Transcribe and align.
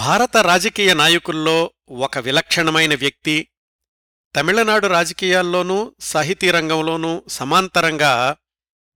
భారత 0.00 0.36
రాజకీయ 0.36 0.94
నాయకుల్లో 0.94 1.72
ఒక 1.90 2.18
విలక్షణమైన 2.18 2.94
వ్యక్తి 2.94 3.48
తమిళనాడు 4.36 4.86
రాజకీయాల్లోనూ 4.86 5.94
సాహితీ 6.00 6.50
రంగంలోనూ 6.50 7.24
సమాంతరంగా 7.28 8.36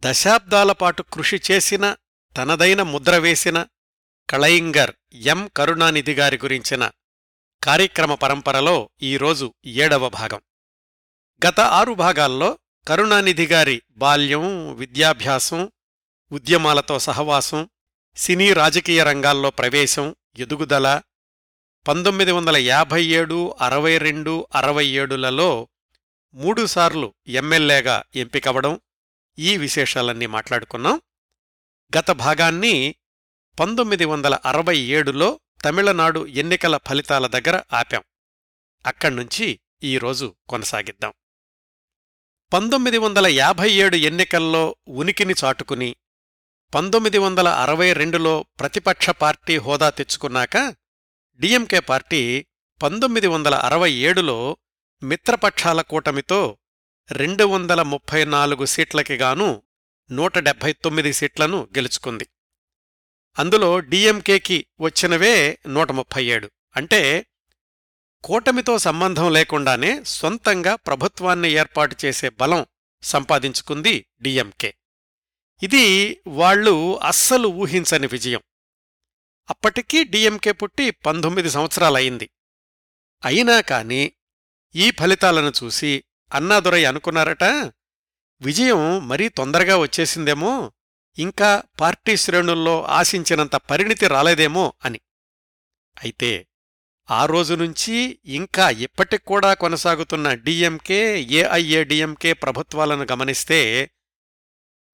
దశాబ్దాల 0.04 0.72
పాటు 0.72 1.02
కృషి 1.02 1.40
చేసిన 1.50 1.96
తనదైన 2.36 2.82
ముద్ర 2.82 3.16
వేసిన 3.16 3.66
కళయింగర్ 4.30 4.92
ఎం. 5.14 5.50
కరుణానిధి 5.56 6.14
గారి 6.14 6.36
గురించిన 6.36 6.90
కార్యక్రమ 7.64 8.14
పరంపరలో 8.14 8.90
ఈరోజు 9.02 9.54
ఏడవ 9.66 10.08
భాగం. 10.08 10.40
గత 11.48 11.60
ఆరు 11.60 11.92
భాగాల్లో 11.92 12.58
కరుణానిధి 12.88 13.46
గారి 13.46 13.82
బాల్యం 13.90 14.74
విద్యాభ్యాసం 14.74 15.72
ఉద్యమాలతో 16.32 16.98
సహవాసం 16.98 17.68
సినీ 18.16 18.52
రాజకీయ 18.52 19.02
రంగాల్లో 19.02 19.50
ప్రవేశం 19.50 20.16
ఎదుగుదల 20.36 21.02
పంతొమ్మిది 21.88 22.32
వందల 22.32 22.56
యాభై 22.56 23.04
ఏడు 23.04 23.54
అరవై 23.60 23.98
రెండు 23.98 24.46
అరవై 24.54 24.86
ఏడులలో 24.86 25.68
మూడుసార్లు 26.34 27.14
ఎమ్మెల్యేగా 27.26 28.04
ఎంపికవడం 28.16 28.80
ఈ 29.38 29.56
విశేషాలన్నీ 29.56 30.26
మాట్లాడుకున్నాం. 30.26 31.00
గత 31.98 32.10
భాగాన్ని 32.10 32.94
పంతొమ్మిది 33.60 34.04
వందల 34.04 34.34
అరవై 34.34 34.78
ఏడులో 34.78 35.40
తమిళనాడు 35.64 36.26
ఎన్నికల 36.26 36.76
ఫలితాల 36.76 37.26
దగ్గర 37.26 37.62
ఆపాం. 37.72 38.02
అక్కడ్నుంచి 38.86 39.60
ఈరోజు 39.82 40.34
కొనసాగిద్దాం. 40.48 41.12
పంతొమ్మిది 42.52 42.98
వందల 42.98 43.26
యాభై 43.26 43.70
ఏడు 43.70 43.96
ఎన్నికల్లో 43.96 44.76
ఉనికిని 44.88 45.34
చాటుకుని 45.44 45.96
పంతొమ్మిది 46.74 47.18
వందల 47.18 47.48
అరవై 47.48 47.92
రెండులో 47.92 48.46
ప్రతిపక్ష 48.60 49.10
పార్టీ 49.10 49.56
హోదా 49.56 49.90
తెచ్చుకున్నాక 49.90 50.76
డిఎంకే 51.40 51.80
పార్టీ 51.80 52.46
పంతొమ్మిది 52.82 53.26
వందల 53.26 53.54
అరవై 53.54 53.92
ఏడులో 53.92 54.56
మిత్రపక్షాల 55.02 55.80
కూటమితో 55.80 56.58
రెండు 57.12 57.44
వందల 57.44 57.82
ముప్పై 57.82 58.24
నాలుగు 58.24 58.64
సీట్లకి 58.64 59.14
గాను 59.14 59.62
నూట 60.10 60.38
డెబ్భై 60.38 60.72
తొమ్మిది 60.72 61.12
సీట్లను 61.12 61.62
గెలుచుకుంది. 61.62 62.28
అందులో 63.38 63.80
డిఎంకేకి 63.80 64.66
వచ్చినవే 64.80 65.58
నూట 65.66 65.92
ముప్పై 65.92 66.26
ఏడు. 66.26 66.50
అంటే 66.76 67.26
కూటమితో 68.24 68.78
సంబంధం 68.78 69.32
లేకుండానే 69.32 70.04
సొంతంగా 70.04 70.74
ప్రభుత్వాన్ని 70.74 71.50
ఏర్పాటు 71.50 71.96
చేసే 72.04 72.28
బలం 72.28 72.66
సంపాదించుకుంది 73.02 74.06
డిఎంకే. 74.22 74.74
ఇది 75.64 75.84
వాళ్ళు 76.26 76.72
అస్సలు 76.98 77.48
ఊహించని 77.48 78.06
విజయం. 78.06 78.42
అప్పటికీ 79.50 80.04
డిఎంకే 80.04 80.52
పుట్టి 80.52 80.90
పంతొమ్మిది 80.90 81.50
సంవత్సరాలయింది 81.50 82.26
అయినా 83.24 83.60
కాని 83.60 84.02
ఈ 84.74 84.90
ఫలితాలను 84.90 85.52
చూసి 85.64 85.92
అన్నాదురై 86.34 86.84
అనుకున్నారట 86.84 87.44
విజయం 88.40 89.08
మరీ 89.08 89.28
తొందరగా 89.28 89.76
వచ్చేసిందేమో 89.76 90.72
ఇంకా 91.18 91.62
పార్టీ 91.80 92.16
శ్రేణుల్లో 92.16 92.82
ఆశించినంత 92.82 93.56
పరిణితి 93.70 94.06
రాలేదేమో 94.08 94.64
అని. 94.84 95.00
అయితే 95.96 96.46
ఆ 97.08 97.26
రోజు 97.26 97.54
నుంచి 97.54 98.18
ఇంకా 98.24 98.70
ఇప్పటికూడా 98.70 99.54
కొనసాగుతున్న 99.54 100.34
డిఎంకే 100.34 101.00
ఏఐఏడిఎంకే 101.22 102.32
ప్రభుత్వాలను 102.32 103.06
గమనిస్తే 103.12 103.60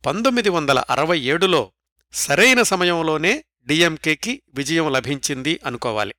పంతొమ్మిది 0.06 0.48
వందల 0.48 0.78
అరవై 0.78 1.20
ఏడులో 1.20 1.72
సరైన 2.12 2.62
సమయంలోనే 2.62 3.44
డిఎంకేకి 3.66 4.42
విజయం 4.54 4.92
లభించింది 4.92 5.60
అనుకోవాలి. 5.66 6.14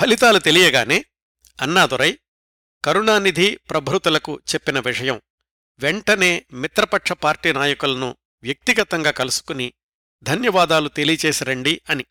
ఫలితాలు 0.00 0.38
తెలియగానే 0.38 1.04
అన్నాదురై 1.60 2.18
కరుణానిధి 2.84 3.56
ప్రభృతులకు 3.70 4.40
చెప్పిన 4.54 4.78
విషయం 4.78 5.20
వెంటనే 5.78 6.46
మిత్రపక్ష 6.52 7.12
పార్టీ 7.12 7.52
నాయకులను 7.52 8.16
వ్యక్తిగతంగా 8.42 9.10
కలుసుకుని 9.10 9.72
ధన్యవాదాలు 10.22 10.88
తెలియచేసి 10.88 11.44
రండి 11.44 11.80
అని. 11.90 12.04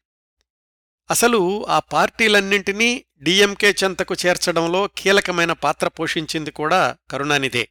అసలు 1.11 1.65
ఆ 1.67 1.79
పార్టీలన్నింటినీ 1.79 3.05
డిఎంకే 3.21 3.75
చెంతకు 3.83 4.15
చేర్చడంలో 4.25 4.87
కీలకమైన 4.87 5.51
పాత్ర 5.51 5.87
పోషించింది 5.87 6.51
కూడా 6.51 6.97
కరుణానిధే. 7.11 7.69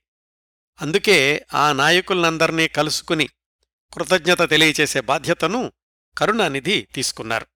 అందుకే 0.83 1.47
ఆ 1.55 1.73
నాయకులందర్నీ 1.73 2.69
కలుసుకుని 2.69 3.27
కృతజ్ఞత 3.95 4.51
తెలియచేసే 4.51 5.01
బాధ్యతను 5.01 5.73
కరుణానిధి 6.19 6.89
తీసుకున్నారు. 6.95 7.47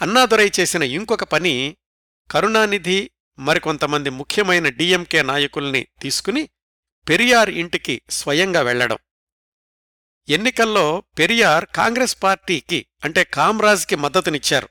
అన్నాదురై 0.00 0.50
చేసిన 0.60 0.82
ఇంకొక 0.82 1.24
పని 1.24 1.76
కరుణానిధి 2.30 3.10
మరికొంతమంది 3.38 4.10
ముఖ్యమైన 4.10 4.68
డిఎంకే 4.68 5.22
నాయకుల్ని 5.22 5.86
తీసుకుని 6.02 6.48
పెరియార్ 7.08 7.50
ఇంటికి 7.50 8.02
స్వయంగా 8.10 8.60
వెళ్ళడం 8.60 8.98
ఎన్నికల్లో 10.28 11.02
పెరియార్ 11.18 11.66
కాంగ్రెస్ 11.66 12.22
పార్టీకి 12.22 12.86
అంటే 13.04 13.24
కామ్రాజ్కి 13.24 13.96
మద్దతునిచ్చారు. 13.96 14.68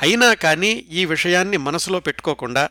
అయినా 0.00 0.34
కాని 0.34 0.68
ఈ 0.68 1.04
విషయాన్ని 1.04 1.56
మనసులో 1.56 2.00
పెట్టుకోకుండా 2.00 2.70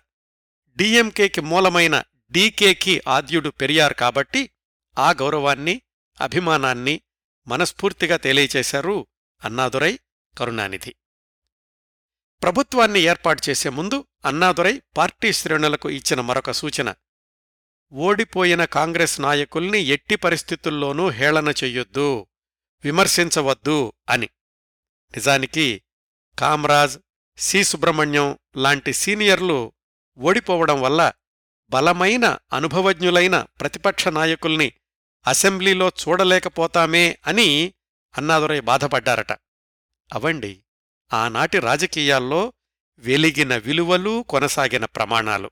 డిఎంకేకి 0.75 1.41
మూలమైన 1.41 2.03
డీకేకి 2.31 3.01
ఆద్యుడు 3.07 3.49
పెరియార్ 3.49 3.93
కాబట్టి 3.93 4.49
ఆ 4.97 5.11
గౌరవాన్ని 5.11 5.81
అభిమానాన్ని 6.21 7.01
మనస్ఫూర్తిగా 7.47 8.17
తెలియచేశారు 8.17 9.07
అన్నాదురై 9.43 9.99
కరుణానిధి. 10.37 10.95
ప్రభుత్వాన్ని 12.43 12.99
ఏర్పాటు 12.99 13.49
చేసే 13.49 13.69
ముందు 13.69 14.05
అన్నాదురై 14.25 14.81
పార్టీ 14.97 15.33
శ్రేణులకు 15.33 15.89
ఇచ్చిన 15.89 16.21
మరొక 16.21 16.51
సూచన 16.51 16.93
ఓడిపోయిన 17.93 18.65
కాంగ్రెస్ 18.65 19.21
నాయకుల్ని 19.21 19.79
ఎట్టి 19.79 20.15
పరిస్థితుల్లోనూ 20.15 21.09
హేళన 21.09 21.49
చెయ్యొద్దు 21.49 22.27
విమర్శించవద్దు 22.83 23.93
అని. 24.09 24.29
నిజానికి 25.15 25.83
కామ్రాజ్ 26.39 26.99
సి 27.37 27.63
సుబ్రహ్మణ్యం 27.63 28.39
లాంటి 28.57 28.93
సీనియర్లు 28.93 29.73
ఓడిపోవడం 30.17 30.81
వల్ల 30.81 31.13
బలమైన 31.73 32.37
అనుభవజ్ఞులైన 32.53 33.45
ప్రతిపక్ష 33.59 34.07
నాయకుల్ని 34.07 34.71
అసెంబ్లీలో 35.27 35.87
చూడలేకపోతామే 35.87 37.17
అని 37.27 37.73
అన్నాదురై 38.17 38.59
బాధపడ్డారట. 38.59 39.31
అవండి 40.13 40.63
ఆనాటి 41.13 41.59
రాజకీయాల్లో 41.59 42.53
వెలిగిన 42.97 43.57
విలువలు 43.57 44.25
కొనసాగిన 44.29 44.85
ప్రమాణాలు. 44.85 45.51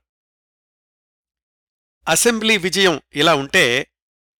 అసెంబ్లీ 2.08 2.56
విజయం 2.56 3.00
ఇలా 3.14 3.34
ఉంటే 3.34 3.92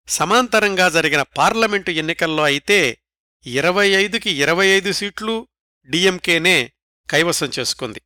సమాంతరంగా 0.08 0.88
జరిగిన 0.88 1.22
పార్లమెంటు 1.22 1.90
ఎన్నికల్లో 1.90 2.42
అయితే 2.42 2.98
ఇరవై 3.46 3.88
ఐదుకి 3.88 4.30
ఇరవై 4.30 4.66
ఐదు 4.66 4.92
సీట్లు 4.92 5.48
డిఎంకేనే 5.88 6.72
కైవసం 7.10 7.50
చేసుకుంది. 7.58 8.02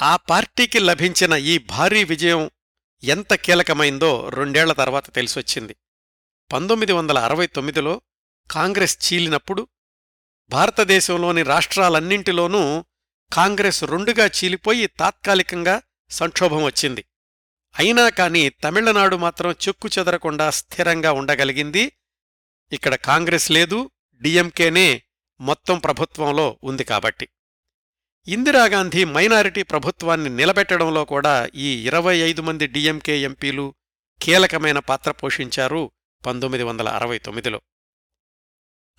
ఆ 0.00 0.16
పార్టీకి 0.16 0.78
లభించిన 0.78 1.32
ఈ 1.32 1.58
భారీ 1.58 2.04
విజయం 2.04 2.50
ఎంత 3.04 3.34
కీలకమైందో 3.34 4.28
రెండేళ్ళ 4.28 4.72
తర్వాత 4.72 5.14
తెలిసొచ్చింది. 5.14 5.76
పంతొమ్మిది 6.52 6.92
వందల 6.92 7.18
అరవై 7.18 7.46
తొమ్మిదిలో 7.46 8.00
కాంగ్రెస్ 8.50 9.12
చీలినప్పుడు 9.12 9.68
భారతదేశంలోని 10.50 11.42
రాష్ట్రాలన్నింటిలోనూ 11.42 12.84
కాంగ్రెస్ 13.32 13.84
రెండుగా 13.84 14.26
చీలిపోయి 14.26 14.86
తాత్కాలికంగా 14.86 15.82
సంక్షోభం 16.10 16.64
వచ్చింది. 16.64 17.04
అయినా 17.78 18.08
కాని 18.08 18.48
తమిళనాడు 18.48 19.16
మాత్రం 19.16 19.52
చెక్కు 19.52 19.88
చెదరకుండా 19.98 20.50
స్థిరంగా 20.50 21.12
ఉండగలిగింది. 21.12 21.92
ఇక్కడ 22.72 22.94
కాంగ్రెస్ 22.94 23.50
లేదు 23.50 23.90
డిఎంకేనే 24.22 25.02
మొత్తం 25.40 25.78
ప్రభుత్వంలో 25.78 26.58
ఉంది 26.64 26.84
కాబట్టి. 26.84 27.28
ఇందిరాగాంధీ 28.26 29.04
మైనారిటీ 29.04 29.62
ప్రభుత్వాన్ని 29.62 30.30
నిలబెట్టడంలో 30.30 31.04
కూడా 31.04 31.48
ఈ 31.54 31.86
ఇరవై 31.86 32.16
ఐదు 32.16 32.42
మంది 32.42 32.66
డిఎంకే 32.66 33.18
ఎంపీలు 33.18 33.74
కీలకమైన 34.22 34.78
పాత్ర 34.78 35.10
పోషించారు 35.10 35.90
పంతొమ్మిది 36.26 36.64
వందల 36.64 36.88
అరవై 36.88 37.18
తొమ్మిదిలో. 37.18 37.60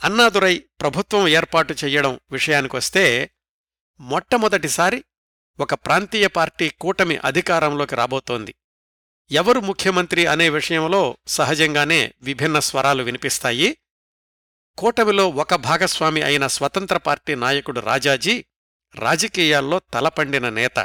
అన్నాదురై 0.04 0.64
ప్రభుత్వం 0.82 1.28
ఏర్పాటు 1.28 1.74
చెయ్యడం 1.74 2.20
విషయానికొస్తే 2.32 3.32
మొట్టమొదటిసారి 4.00 5.04
ఒక 5.60 5.74
ప్రాంతీయ 5.74 6.28
పార్టీ 6.28 6.70
కూటమి 6.70 7.18
అధికారంలోకి 7.18 7.96
రాబోతోంది. 7.96 8.56
ఎవరు 9.32 9.60
ముఖ్యమంత్రి 9.60 10.26
అనే 10.26 10.50
విషయంలో 10.50 11.18
సహజంగానే 11.28 12.14
విభిన్న 12.22 12.60
స్వరాలు 12.60 13.04
వినిపిస్తాయి. 13.04 13.78
కూటమిలో 14.78 15.30
ఒక 15.30 15.56
భాగస్వామి 15.56 16.22
అయిన 16.22 16.48
స్వతంత్ర 16.48 16.98
పార్టీ 16.98 17.36
నాయకుడు 17.36 17.80
రాజాజీ 17.80 18.46
రాజకీయాల్లో 18.96 19.82
తలపండిన 19.94 20.50
నేత. 20.50 20.80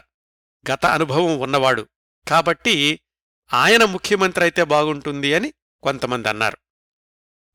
గత 0.71 0.87
అనుభవం 0.87 1.41
ఉన్నవాడు. 1.41 1.89
కాబట్టి 2.29 3.01
ఆయన 3.53 3.85
ముఖ్యమంత్రి 3.85 4.45
అయితే 4.45 4.65
బాగుంటుంది 4.65 5.35
అని 5.35 5.55
కొంతమంది 5.83 6.29
అన్నారు. 6.29 6.59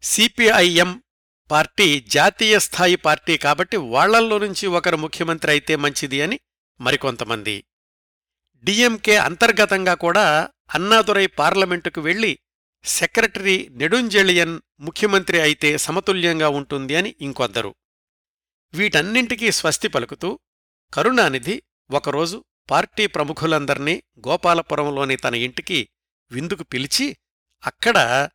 సిపిఐఎం 0.04 1.02
పార్టీ 1.52 2.00
జాతీయ 2.00 2.60
స్థాయి 2.60 2.96
పార్టీ 2.96 3.38
కాబట్టి 3.38 3.78
వాళ్ళల్లో 3.78 4.38
నుంచి 4.38 4.68
ఒకరు 4.68 4.98
ముఖ్యమంత్రి 4.98 5.52
అయితే 5.52 5.76
మంచిది 5.76 6.22
అని 6.22 6.40
మరికొంతమంది. 6.82 7.64
డిఎంకే 8.64 9.18
అంతర్గతంగా 9.18 9.94
కూడా 9.94 10.50
అన్నాదురై 10.74 11.28
పార్లమెంటుకు 11.28 12.02
వెళ్ళి 12.02 12.40
సెక్రటరీ 12.84 13.68
నెడుంజెళియన్ 13.72 14.60
ముఖ్యమంత్రి 14.80 15.42
అయితే 15.42 15.78
సమతుల్యంగా 15.78 16.50
ఉంటుంది 16.50 16.96
అని 16.96 17.16
ఇంకొద్దరు 17.22 17.76
వీటన్నింటికీ 18.74 19.52
స్వస్తి 19.52 19.88
పలుకుతూ 19.88 20.40
కరుణానిధి 20.94 21.64
ఒకరోజు 21.92 22.46
పార్టీ 22.72 23.08
ప్రముఖులందర్నీ 23.08 24.04
గోపాలపురంలోని 24.28 25.16
తన 25.16 25.36
ఇంటికి 25.36 25.90
విందుకు 26.31 26.64
పిలిచి 26.64 27.18
అక్కడ 27.66 28.30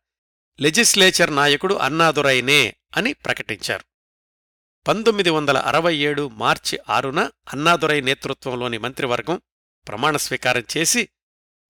లెజిస్లేచర్ 0.59 1.35
నాయకుడు 1.35 1.73
అన్నాదురైనే 1.73 2.75
అని 2.97 3.13
ప్రకటించారు. 3.13 3.85
పంతొమ్మిది 4.87 5.29
వందల 5.29 5.57
అరవై 5.57 5.95
ఏడు 5.95 6.29
మార్చి 6.29 6.79
ఆరున 6.89 7.31
అన్నాదురై 7.53 8.01
నేతృత్వంలోని 8.01 8.77
మంత్రివర్గం 8.77 9.41
ప్రమాణ 9.87 10.17
స్వీకారం 10.17 10.63
చేసి 10.77 11.09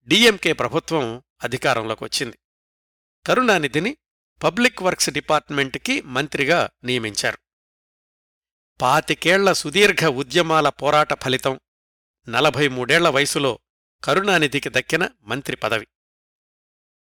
డిఎంకే 0.08 0.54
ప్రభుత్వం 0.54 1.24
అధికారంలోకి 1.44 2.04
వచ్చింది 2.04 2.40
కరుణానిధిని 3.26 3.98
పబ్లిక్ 4.44 4.82
వర్క్స్ 4.82 5.10
డిపార్ట్మెంట్కి 5.10 6.02
మంత్రిగా 6.02 6.70
నియమించారు. 6.84 7.40
పాతికేళ్ళ 8.82 9.52
సుదీర్ఘ 9.52 10.06
ఉద్యమాల 10.06 10.70
పోరాట 10.70 11.24
ఫలితం 11.24 11.60
నలభై 12.30 12.68
మూడేళ్ళ 12.68 13.10
వయసులో 13.10 13.60
కరుణానిధికి 14.04 14.70
దక్కిన 14.70 15.10
మంత్రి 15.24 15.56
పదవి. 15.56 15.88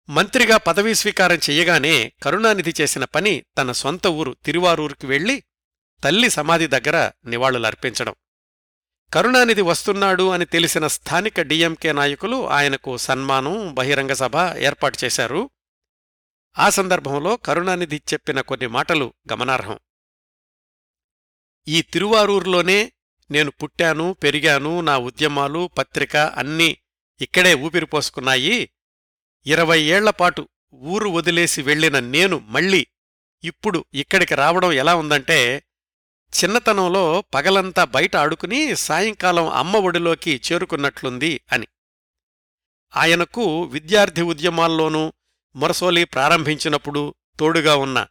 మంత్రిగా 0.08 0.56
పదవీ 0.56 0.94
స్వీకారం 0.94 1.37
చెయ్యగానే 1.37 2.12
కరుణానిధి 2.22 2.75
చేసిన 2.81 3.05
పని 3.05 3.44
తన 3.58 3.72
సొంత 3.72 4.06
ఊరు 4.06 4.37
తిరువారూరుకి 4.44 5.06
వెళ్ళి 5.06 5.43
తల్లి 6.05 6.31
సమాధి 6.31 6.67
దగ్గర 6.67 7.11
నివాళులర్పించడం. 7.25 8.14
కరుణానిధి 9.14 9.62
వస్తున్నాడు 9.62 10.31
అని 10.31 10.44
తెలిసిన 10.44 10.87
స్థానిక 10.87 11.40
డిఎంకే 11.40 11.93
నాయకులు 11.93 12.49
ఆయనకు 12.49 12.96
సన్మానం 12.96 13.75
బహిరంగ 13.75 14.12
సభ 14.12 14.37
ఏర్పాటు 14.56 14.99
చేశారు. 15.05 15.50
ఆ 16.58 16.70
సందర్భంలో 16.70 17.37
కరుణానిధి 17.37 18.02
చెప్పిన 18.12 18.40
కొన్ని 18.40 18.67
మాటలు 18.67 19.14
గమనార్హం. 19.32 19.78
ఈ 21.69 21.83
తిరువారూరులోనే 21.83 22.93
నేను 23.31 23.51
పుట్టాను 23.51 24.12
పెరిగాను 24.12 24.81
నా 24.81 24.99
ఉద్యమాలు 24.99 25.71
పత్రిక 25.79 26.17
అన్నీ 26.17 26.79
ఇక్కడే 27.21 27.55
ఊపిరిపోసుకున్నాయి 27.55 28.71
ఇరవై 29.47 29.81
ఏళ్ళపాటు 29.81 30.49
ఊరు 30.75 31.09
వదిలేసి 31.09 31.62
వెళ్ళిన 31.62 31.99
నేను 31.99 32.39
మళ్ళీ 32.39 32.87
ఇప్పుడు 33.45 33.85
ఇక్కడికి 33.95 34.35
రావడం 34.35 34.73
ఎలా 34.73 34.95
ఉందంటే 34.95 35.65
చిన్నతనంలో 36.33 37.25
పగలంతా 37.35 37.85
బయట 37.85 38.17
ఆడుకుని 38.17 38.77
సాయంకాలం 38.77 39.49
అమ్మ 39.49 39.77
ఒడిలోకి 39.77 40.41
చేరుకున్నట్లుంది 40.53 41.41
అని. 41.53 41.67
ఆయనకు 42.97 43.65
విద్యార్థి 43.65 44.23
ఉద్యమాల్లోనూ 44.23 45.13
మురసోలి 45.56 46.05
ప్రారంభించినప్పుడు 46.05 47.15
తోడుగా 47.39 47.77
ఉన్న 47.77 48.06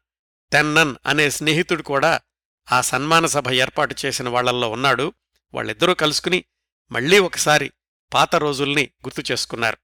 తెన్నన్ 0.52 0.96
అనే 1.06 1.30
స్నేహితుడు 1.30 1.84
కూడా 1.84 2.22
ఆ 2.72 2.82
సన్మాన 2.82 3.26
సభ 3.26 3.50
ఏర్పాటు 3.50 3.96
చేసిన 4.06 4.30
వాళ్ళల్లో 4.30 4.70
ఉన్నాడు. 4.70 5.14
వాళ్ళిద్దరూ 5.54 5.94
కలుసుకుని 5.94 6.46
మళ్ళీ 6.92 7.20
ఒకసారి 7.20 7.72
పాత 8.14 8.36
రోజుల్ని 8.36 8.90
గుర్తు 9.06 9.32
చేసుకున్నారు. 9.32 9.78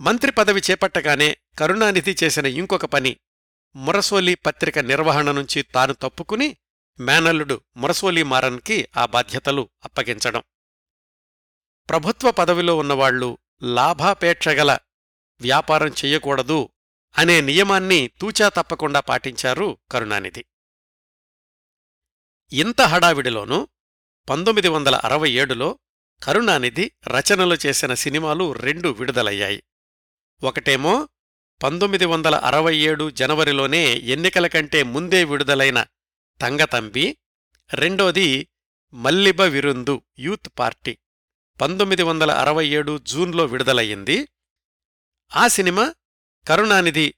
మంత్రి 0.00 0.32
పదవి 0.32 0.62
చేపట్టగానే 0.70 1.36
కరుణానిధి 1.58 2.16
చేసిన 2.24 2.46
ఇంకొక 2.46 2.84
పని 2.84 3.16
మురసోలి 3.76 4.34
పత్రిక 4.34 4.78
నిర్వహణ 4.78 5.32
నుంచి 5.32 5.62
తాను 5.62 5.92
తప్పుకుని 5.92 6.56
మేనల్లుడు 7.00 7.60
మురసోలి 7.76 8.22
మారన్కి 8.22 8.88
ఆ 8.96 9.06
బాధ్యతలు 9.06 9.70
అప్పగించడం. 9.84 10.42
ప్రభుత్వ 11.88 12.30
పదవిలో 12.30 12.76
ఉన్నవాళ్ళు 12.76 13.38
లాభాపేక్షగల 13.62 14.78
వ్యాపారం 15.40 15.88
చెయ్యకూడదు 15.88 16.68
అనే 17.18 17.40
నియమాన్ని 17.40 18.10
తూచా 18.20 18.48
తప్పకుండా 18.48 19.00
పాటించారు 19.00 19.78
కరుణానిధి. 19.90 20.44
ఇంత 22.52 22.80
హడావిడిలోనూ 22.80 23.68
పంతొమ్మిది 24.30 24.68
వందల 24.68 24.94
అరవై 24.94 25.30
ఏడులో 25.30 25.78
కరుణానిధి 26.22 26.92
రచనలు 27.06 27.56
చేసిన 27.66 27.94
సినిమాలు 27.94 28.52
రెండు 28.52 28.88
విడుదలయ్యాయి. 28.88 29.62
ఒకటేమో 30.42 31.08
పంతొమ్మిది 31.62 32.04
వందల 32.04 32.34
అరవై 32.34 32.76
ఏడు 32.76 33.10
జనవరిలోనే 33.10 33.94
ఎన్నికల 33.94 34.46
కంటే 34.46 34.82
ముందే 34.82 35.24
విడుదలైన 35.24 35.86
తంగతంబి 36.40 37.18
రెండోది 37.74 38.48
మల్లిబ 38.94 39.40
విరుందు 39.40 40.02
యూత్ 40.18 40.48
పార్టీ. 40.58 40.98
పంతొమ్మిది 41.60 42.02
వందల 42.02 42.30
అరవై 42.32 42.68
ఏడు 42.68 42.98
జూన్లో 42.98 43.44
విడుదలయ్యింది. 43.44 44.28
ఆ 45.36 45.48
సినిమా 45.48 45.94
కరుణానిధి 46.48 47.14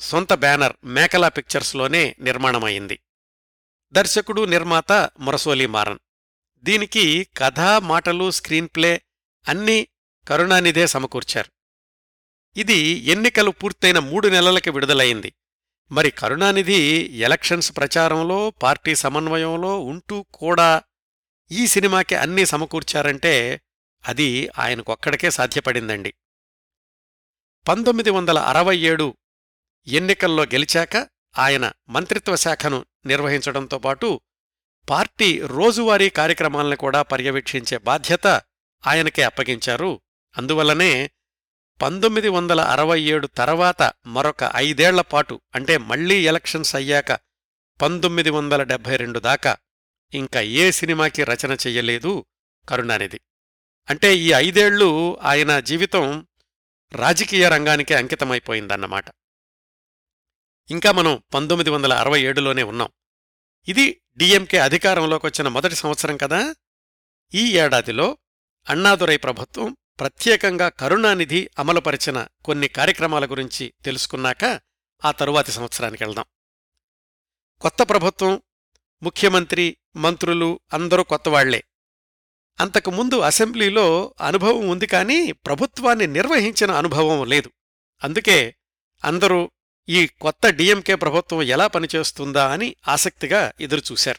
సొంత 0.00 0.32
బ్యానర్ 0.32 0.72
మేకలా 0.84 1.28
పిక్చర్స్లోనే 1.28 2.16
నిర్మాణమైంది. 2.20 3.00
దర్శకుడు 3.92 4.44
నిర్మాత 4.44 4.92
మురసోలి 4.92 5.66
మారన్. 5.66 5.98
దీనికి 6.56 7.28
కథ 7.36 7.60
మాటలు 7.60 8.30
స్క్రీన్ 8.30 8.68
ప్లే 8.68 9.02
అన్నీ 9.48 9.88
కరుణానిధే 10.28 10.86
సమకూర్చారు. 10.86 11.50
ఇది 12.56 12.78
ఎన్నికలు 12.88 13.50
పూర్తయిన 13.50 13.98
మూడు 13.98 14.28
నెలలకి 14.28 14.70
విడుదలయింది 14.70 15.32
మరి 15.92 16.10
కరుణానిధి 16.10 16.78
ఎలక్షన్స్ 17.20 17.76
ప్రచారంలో 17.76 18.50
పార్టీ 18.50 18.94
సమన్వయంలో 18.94 19.80
ఉంటూ 19.80 20.22
కూడా 20.22 20.82
ఈ 21.50 21.66
సినిమాకి 21.66 22.14
అన్నీ 22.14 22.46
సమకూర్చారంటే 22.46 23.60
అది 24.08 24.48
ఆయనకొక్కడికే 24.58 25.30
సాధ్యపడిందండి. 25.30 26.14
పంతొమ్మిది 27.68 28.10
వందల 28.10 28.38
అరవై 28.38 28.78
ఏడు 28.78 29.16
ఎన్నికల్లో 29.86 30.42
గెలిచాక 30.42 31.08
ఆయన 31.38 31.72
మంత్రిత్వ 31.88 32.36
శాఖను 32.36 32.84
నిర్వహించడంతో 33.06 33.78
పాటు 33.78 34.20
పార్టీ 34.90 35.40
రోజువారీ 35.40 36.08
కార్యక్రమాలను 36.10 36.76
కూడా 36.76 37.02
పర్యవేక్షించే 37.02 37.78
బాధ్యత 37.78 38.26
ఆయనకే 38.86 39.22
అప్పగించారు. 39.22 40.00
అందువల్లనే 40.38 41.10
పంతొమ్మిది 41.82 42.28
వందల 42.28 42.60
అరవై 42.60 43.00
ఏడు 43.00 43.26
తర్వాత 43.26 43.92
మరొక 44.06 44.52
ఐదేళ్ళపాటు 44.56 45.40
అంటే 45.54 45.78
మళ్ళీ 45.78 46.22
ఎలక్షన్స్ 46.24 46.76
అయ్యాక 46.76 47.12
పంతొమ్మిది 47.82 48.30
వందల 48.30 48.62
డెబ్బై 48.62 48.96
రెండు 48.96 49.18
దాకా 49.18 49.56
ఇంకా 50.14 50.40
ఏ 50.40 50.70
సినిమాకి 50.70 51.24
రచన 51.24 51.52
చెయ్యలేదు 51.52 52.24
కరుణానిధి. 52.68 53.20
అంటే 53.90 54.16
ఈ 54.16 54.32
ఐదేళ్ళు 54.32 55.18
ఆయన 55.22 55.60
జీవితం 55.60 56.26
రాజకీయ 56.92 57.48
రంగానికే 57.48 57.94
అంకితమైపోయిందన్నమాట. 57.94 59.04
ఇంకా 60.72 60.92
మనం 60.92 61.22
పంతొమ్మిది 61.34 61.70
వందల 61.70 61.92
అరవై 61.92 62.22
ఏడులోనే 62.22 62.62
ఉన్నాం. 62.62 62.88
ఇది 63.68 64.02
డిఎంకే 64.16 64.58
అధికారంలోకి 64.58 65.26
వచ్చిన 65.26 65.48
మొదటి 65.48 65.74
సంవత్సరం 65.74 66.16
కదా? 66.16 66.54
ఈ 67.34 67.58
ఏడాదిలో 67.58 68.18
అన్నాదురై 68.68 69.16
ప్రభుత్వం 69.16 69.76
ప్రత్యేకంగా 70.00 70.68
కరుణానిధి 70.68 71.50
అమలుపరిచిన 71.58 72.26
కొన్ని 72.44 72.68
కార్యక్రమాల 72.68 73.26
గురించి 73.26 73.74
తెలుసుకున్నాక 73.84 74.60
ఆ 75.04 75.10
తరువాతి 75.10 75.52
సంవత్సరానికి 75.52 76.04
వెళ్దాం. 76.04 76.24
కొత్త 77.60 77.82
ప్రభుత్వం 77.82 78.42
ముఖ్యమంత్రి 79.02 79.76
మంత్రులు 79.96 80.60
అందరూ 80.72 81.02
కొత్తవాళ్ళే 81.02 81.64
అంతకుముందు 82.60 83.20
అసెంబ్లీలో 83.20 84.14
అనుభవం 84.20 84.68
ఉంది 84.68 84.86
కానీ 84.86 85.32
ప్రభుత్వాన్ని 85.32 86.06
నిర్వహించిన 86.06 86.70
అనుభవం 86.70 87.26
లేదు. 87.26 87.50
అందుకే 88.04 88.56
అందరూ 89.04 89.51
ఈ 89.88 90.06
కొత్త 90.06 90.48
డిఎంకే 90.48 90.94
ప్రభుత్వం 90.94 91.42
ఎలా 91.42 91.66
పనిచేస్తుందా 91.66 92.52
అని 92.52 92.76
ఆసక్తిగా 92.88 93.52
ఎదురుచూశారు. 93.60 94.18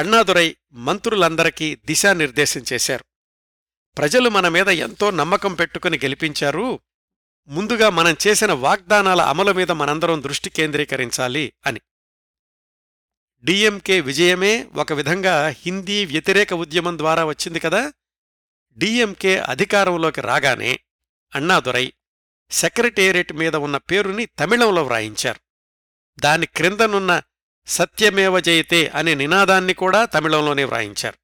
అణ్ణాదురై 0.00 0.56
మంత్రులందరికీ 0.72 1.74
దిశానిర్దేశం 1.74 2.64
చేశారు. 2.72 3.04
ప్రజలు 3.98 4.28
మన 4.28 4.48
మీద 4.48 4.68
ఎంతో 4.68 5.10
నమ్మకం 5.10 5.54
పెట్టుకుని 5.54 5.98
గెలిపించారు. 5.98 6.80
ముందుగా 7.48 7.90
మనం 7.90 8.16
చేసిన 8.26 8.52
వాగ్దానాల 8.52 9.20
అమలు 9.20 9.52
మీద 9.52 9.70
మనందరం 9.70 10.22
దృష్టి 10.22 10.50
కేంద్రీకరించాలి 10.50 11.52
అని. 11.66 11.80
డిఎంకే 13.44 14.00
విజయమే 14.00 14.62
ఒక 14.62 14.92
విధంగా 14.92 15.48
హిందీ 15.48 16.04
వ్యతిరేక 16.04 16.54
ఉద్యమం 16.54 16.98
ద్వారా 16.98 17.24
వచ్చింది 17.24 17.60
కదా? 17.60 17.92
డిఎంకే 18.78 19.38
అధికారంలోకి 19.38 20.20
రాగానే 20.20 20.78
అణ్ణాదురై 21.34 21.92
సెక్రటేరియట్ 22.50 23.32
మీద 23.32 23.56
ఉన్న 23.56 23.76
పేరుని 23.76 24.26
తమిళంలో 24.26 24.84
వ్రాయించారు. 24.84 25.40
దాని 26.20 26.46
క్రిందనున్న 26.46 27.22
సత్యమేవ 27.66 28.40
జయతే 28.40 28.86
అనే 28.86 29.14
నినాదాన్ని 29.14 29.74
కూడా 29.74 30.04
తమిళంలోనే 30.04 30.64
వ్రాయించారు. 30.64 31.18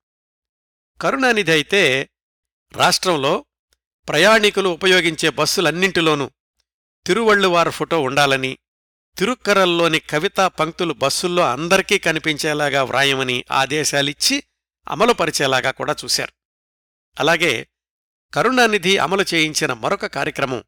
కరుణానిధి 1.01 1.53
అయితే 1.53 2.09
రాష్ట్రంలో 2.73 3.45
ప్రయాణికులు 4.09 4.69
ఉపయోగించే 4.69 5.31
బస్సులన్నింటిలోనూ 5.31 6.31
తిరువళ్ళువారు 7.07 7.71
ఫోటో 7.71 8.03
ఉండాలని 8.03 8.59
తిరుక్కరల్లోని 9.19 10.01
కవితా 10.01 10.49
పంక్తులు 10.49 10.93
బస్సుల్లో 10.93 11.43
అందరికీ 11.43 11.99
కనిపించేలాగా 11.99 12.83
వ్రాయమని 12.83 13.45
ఆదేశాలిచ్చి 13.51 14.45
అమలుపరిచేలాగా 14.89 15.71
కూడా 15.71 15.97
చూశారు. 16.05 16.33
అలాగే 17.21 17.69
కరుణానిధి 18.35 18.99
అమలు 18.99 19.25
చేయించిన 19.35 19.73
మరొక 19.73 20.07
కార్యక్రమం 20.07 20.65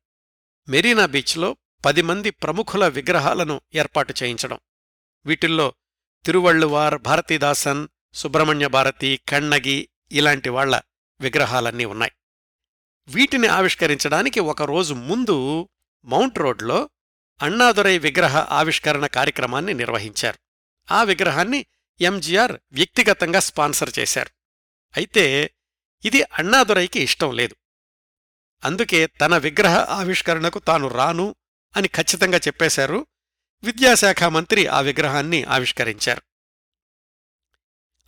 మెరీనా 0.68 1.06
బీచ్లో 1.06 1.56
పది 1.85 2.02
మంది 2.02 2.30
ప్రముఖుల 2.30 2.87
విగ్రహాలను 2.87 3.61
ఏర్పాటు 3.75 4.14
చేయించడం. 4.23 4.59
వీటిల్లో 5.26 5.75
తిరువళ్ళువార్ 6.25 6.99
భారతీదాసన్ 6.99 7.88
సుబ్రహ్మణ్య 8.14 8.68
భారతి 8.68 9.21
కണ്ണగి 9.28 9.88
ఇలాంటి 10.12 10.49
వాళ్ళ 10.49 10.80
విగ్రహాలన్నీ 11.21 11.85
ఉన్నాయి. 11.85 12.12
వీటిని 13.09 13.47
ఆవిష్కరించడానికి 13.47 14.40
ఒకరోజు 14.40 14.94
ముందు 14.94 15.68
మౌంట్ 16.04 16.38
రోడ్లో 16.38 16.90
అన్నాదురై 17.42 17.99
విగ్రహ 17.99 18.37
ఆవిష్కరణ 18.37 19.06
కార్యక్రమాన్ని 19.06 19.75
నిర్వహించారు. 19.75 20.38
ఆ 20.92 21.02
విగ్రహాన్ని 21.02 21.66
ఎంజీఆర్ 22.00 22.52
వ్యక్తిగతంగా 22.73 23.40
స్పాన్సర్ 23.40 23.90
చేశారు. 23.99 24.30
అయితే 24.97 25.50
ఇది 26.04 26.23
అన్నాదురైకి 26.23 27.00
ఇష్టం 27.00 27.33
లేదు. 27.33 27.56
అందుకే 28.64 29.06
తన 29.06 29.37
విగ్రహ 29.37 29.76
ఆవిష్కరణకు 29.76 30.59
తాను 30.59 30.88
రాను 30.88 31.35
అని 31.76 31.88
ఖచ్చితంగా 31.88 32.38
చెప్పేశారు. 32.38 33.06
విద్యాశాఖ 33.62 34.23
మంత్రి 34.23 34.66
ఆ 34.66 34.80
విగ్రహాన్ని 34.80 35.44
ఆవిష్కరించారు. 35.44 36.23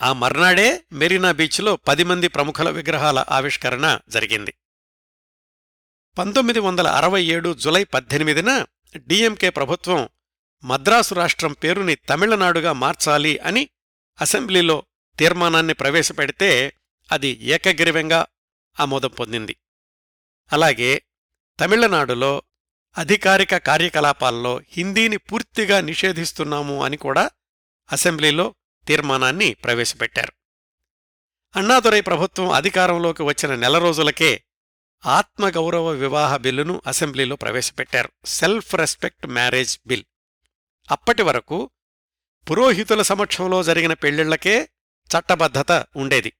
ఆ 0.02 0.12
మర్నాడే 0.12 0.84
మెరీనా 0.92 1.32
బీచ్లో 1.32 1.76
పది 1.76 2.04
మంది 2.04 2.28
ప్రముఖుల 2.28 2.70
విగ్రహాల 2.70 3.24
ఆవిష్కరణ 3.30 3.98
జరిగింది. 4.08 4.54
పంతొమ్మిది 6.18 6.58
వందల 6.60 6.86
అరవై 6.86 7.24
ఏడు 7.24 7.54
జులై 7.54 7.84
పద్దెనిమిదిన 7.84 8.66
డిఎంకే 8.96 9.50
ప్రభుత్వం 9.50 10.08
మద్రాసు 10.64 11.14
రాష్ట్రం 11.14 11.52
పేరుని 11.52 11.94
తమిళనాడుగా 11.94 12.72
మార్చాలి 12.72 13.38
అని 13.38 13.68
అసెంబ్లీలో 14.20 14.86
తీర్మానాన్ని 15.18 15.74
ప్రవేశపెడితే 15.74 16.72
అది 17.12 17.28
ఏకగ్రీవంగా 17.28 18.26
ఆమోదం 18.80 19.08
పొందింది. 19.08 19.56
అలాగే 20.52 21.02
తమిళనాడులో 21.60 22.42
అధికారిక 22.98 23.56
కార్యకలాపాల్లో 23.56 24.60
హిందీని 24.68 25.16
పూర్తిగా 25.16 25.80
నిషేధిస్తున్నాము 25.80 26.84
అని 26.84 26.96
కూడా 26.96 27.30
అసెంబ్లీలో 27.92 28.54
తీర్మానాన్ని 28.86 29.54
ప్రవేశపెట్టారు. 29.54 30.32
అన్నాదురై 31.56 32.00
ప్రభుత్వం 32.00 32.50
అధికారంలోకి 32.50 33.22
వచ్చిన 33.22 33.54
నెల 33.54 33.78
రోజులకే 33.78 34.42
ఆత్మగౌరవ 35.06 35.88
వివాహ 35.88 36.36
బిల్లును 36.36 36.82
అసెంబ్లీలో 36.86 37.36
ప్రవేశపెట్టారు. 37.36 38.12
Self 38.24 38.74
respect 38.74 39.26
marriage 39.26 39.78
bill. 39.86 40.04
అప్పటి 40.90 41.22
వరకు 41.22 41.70
పురోహితుల 42.50 43.02
సమక్షంలో 43.02 43.62
జరిగిన 43.62 43.92
పెళ్ళిళ్ళకే 43.92 44.68
చట్టబద్ధత 45.06 45.86
ఉండేది. 45.96 46.32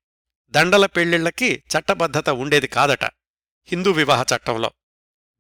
దండల 0.51 0.87
పెళ్ళిళ్ళకి 0.87 1.63
చట్టబద్ధత 1.77 2.31
ఉండేది 2.31 2.67
కాదట. 2.67 3.05
హిందూ 3.67 3.91
వివాహ 3.91 4.37
చట్టంలో. 4.37 4.73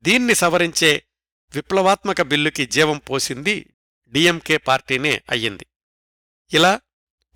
దీన్ని 0.02 0.34
సవరించే 0.34 1.02
విప్లవాత్మక 1.54 2.22
బిల్లుకి 2.22 2.66
జీవం 2.66 2.98
పోసింది 2.98 3.74
డిఎంకే 4.08 4.56
పార్టీనే 4.56 5.22
అయ్యింది. 5.30 5.66
ఇలా 6.52 6.80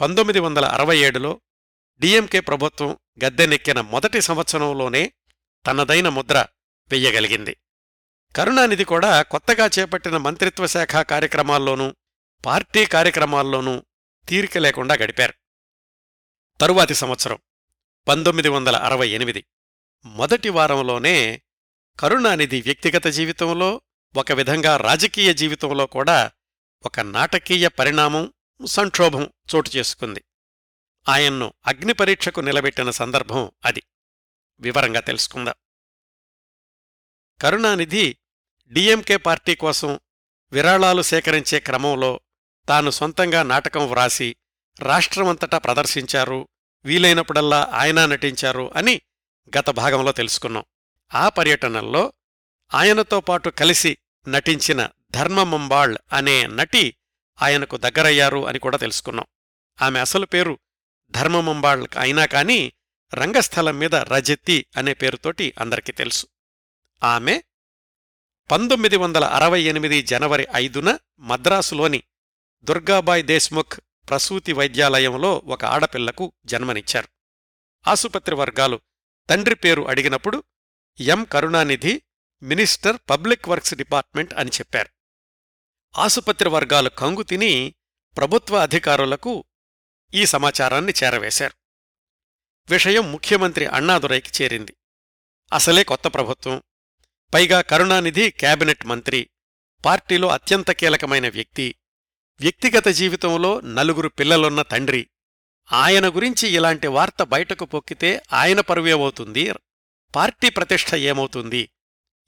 పంతొమ్మిది 0.01 0.41
వందల 0.41 0.65
అరవై 0.65 0.99
ఏడులో 0.99 1.41
డిఎంకే 1.99 2.41
ప్రభుత్వం 2.41 2.99
గద్దెనెక్కిన 3.25 3.81
మొదటి 3.81 4.21
సంవత్సరంలోనే 4.21 5.13
తనదైన 5.67 6.09
ముద్ర 6.09 6.47
వెయ్యగలిగింది. 6.91 7.57
కరుణానిధి 8.37 8.85
కూడా 8.85 9.23
కొత్తగా 9.23 9.71
చేపట్టిన 9.79 10.17
మంత్రిత్వ 10.17 10.67
శాఖ 10.67 10.97
కార్యక్రమాల్లోనూ 10.97 11.95
పార్టీ 12.47 12.87
కార్యక్రమాల్లోనూ 12.87 13.83
తీరిక 14.29 14.59
లేకుండా 14.59 14.95
గడిపారు. 14.95 15.35
తరువాతి 16.61 16.95
సంవత్సరం 16.95 17.39
పంతొమ్మిది 18.09 18.49
వందల 18.49 18.77
అరవై 18.77 19.09
ఎనిమిది. 19.09 19.45
మొదటి 20.05 20.49
వారంలోనే 20.49 21.43
కరుణానిధి 22.01 22.61
వ్యక్తిగత 22.61 23.07
జీవితంలో 23.07 23.83
ఒక 24.17 24.33
విధంగా 24.33 24.77
రాజకీయ 24.77 25.35
జీవితంలో 25.35 25.87
కూడా 25.87 26.33
ఒక 26.87 27.01
నాటకీయ 27.01 27.69
పరిణామం 27.69 28.33
సంక్షోభం 28.67 29.31
చోటు 29.55 29.71
చేసుకుంది. 29.77 30.25
ఆయన్ను 31.09 31.55
అగ్నిపరీక్షకు 31.67 32.41
నిలబెట్టిన 32.41 32.91
సందర్భం 32.91 33.51
అది. 33.65 33.83
వివరంగా 34.61 35.01
తెలుసుకుందాం. 35.01 35.55
కరుణానిధి 37.43 38.17
డిఎంకే 38.73 39.17
పార్టీ 39.17 39.55
కోసం 39.55 40.01
విరాళాలు 40.53 41.03
సేకరించే 41.03 41.61
క్రమంలో 41.61 42.21
తాను 42.69 42.91
సొంతంగా 42.91 43.43
నాటకం 43.43 43.91
వ్రాసి 43.91 44.37
రాష్ట్రమంతటా 44.81 45.59
ప్రదర్శించారు 45.59 46.49
వీలైనప్పుడల్లా 46.85 47.71
ఆయన 47.75 48.07
నటించారు 48.07 48.73
అని 48.77 49.01
గత 49.59 49.71
భాగంలో 49.71 50.13
తెలుసుకున్నాం. 50.13 50.65
ఆ 51.15 51.29
పర్యటనల్లో 51.29 52.13
ఆయనతో 52.75 53.21
పాటు 53.21 53.49
కలిసి 53.49 53.99
నటించిన 54.29 54.89
ధర్మమంబాళ్ 55.11 55.97
అనే 56.13 56.47
నటి 56.47 56.97
ఆయనకు 57.43 57.77
దగ్గరయ్యారు 57.77 58.47
అని 58.47 58.59
కూడా 58.59 58.77
తెలుసుకున్నాం. 58.77 59.27
ఆమె 59.83 60.01
అసలు 60.01 60.27
పేరు 60.27 60.59
ధర్మమంబాళ్ 61.11 61.87
అయినా 61.99 62.27
కాని 62.27 62.73
రంగస్థలం 63.15 63.79
మీద 63.79 63.95
రజతి 63.95 64.67
అనే 64.77 64.95
పేరుతోటి 64.95 65.55
అందరికీ 65.59 65.93
తెలుసు. 65.93 66.27
ఆమె 67.05 67.43
పంతొమ్మిది 68.51 68.97
వందల 68.97 69.25
అరవై 69.25 69.63
ఎనిమిది 69.63 70.03
జనవరి 70.03 70.47
ఐదున 70.55 70.99
మద్రాసులోని 71.19 72.03
దుర్గాబాయ్ 72.63 73.25
దేశ్ముఖ్ 73.25 73.81
ప్రసూతి 74.09 74.53
వైద్యాలయంలో 74.53 75.43
ఒక 75.45 75.65
ఆడపిల్లకు 75.65 76.33
జన్మనిచ్చారు. 76.45 77.09
ఆసుపత్రి 77.89 78.35
వర్గాలు 78.35 78.81
తండ్రి 79.31 79.55
పేరు 79.55 79.89
అడిగినప్పుడు 79.89 80.45
M 81.01 81.25
Karunanidhi 81.25 82.03
minister 82.43 82.97
public 83.11 83.49
works 83.49 83.75
department 83.75 84.35
అని 84.35 84.51
చెప్పారు. 84.51 84.89
ఆసుపత్రి 85.99 86.49
వర్గాలు 86.49 86.89
కంగు 86.89 87.23
తిని 87.23 87.75
ప్రభుత్వ 88.17 88.59
అధికారులకు 88.59 89.45
ఈ 90.15 90.27
సమాచారాన్ని 90.27 90.93
చేరవేశారు. 91.05 91.55
విషయం 92.71 93.13
ముఖ్యమంత్రి 93.13 93.67
అన్నాదురైకి 93.67 94.43
చేరింది. 94.43 94.77
అసలే 95.53 95.85
కొత్త 95.85 96.09
ప్రభుత్వం. 96.09 96.63
పైగా 97.35 97.61
కరుణానిధి 97.61 98.31
కేబినెట్ 98.31 98.87
మంత్రి 98.87 99.31
పార్టీలో 99.85 100.29
అత్యంత 100.29 100.71
కీలకమైన 100.71 101.29
వ్యక్తి 101.29 101.75
వ్యక్తిగత 102.41 102.89
జీవితంలో 102.89 103.61
నలుగురు 103.61 104.09
పిల్లలున్న 104.09 104.63
తండ్రి 104.63 105.10
ఆయన 105.73 106.09
గురించి 106.09 106.49
ఇలాంటి 106.49 106.87
వార్త 106.87 107.23
బయటకు 107.23 107.65
పొక్కితే 107.65 108.23
ఆయన 108.33 108.61
పరువేమవుతుంది 108.61 109.53
పార్టీ 110.15 110.49
ప్రతిష్ట 110.49 110.95
ఏమవుతుంది? 110.95 111.71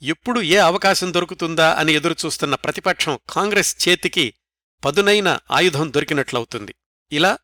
ఎప్పుడు 0.02 0.40
ఏ 0.40 0.56
అవకాశం 0.56 1.14
దొరుకుతుందా 1.14 1.74
అని 1.74 1.92
ఎదురుచూస్తున్న 1.92 2.54
ప్రతిపక్షం 2.54 3.18
కాంగ్రెస్ 3.30 3.88
చేతికి 3.88 4.34
పదునైన 4.84 5.38
ఆయుధం 5.50 5.92
దొరికినట్లవుతుంది. 5.92 6.74
ఇలా 7.12 7.38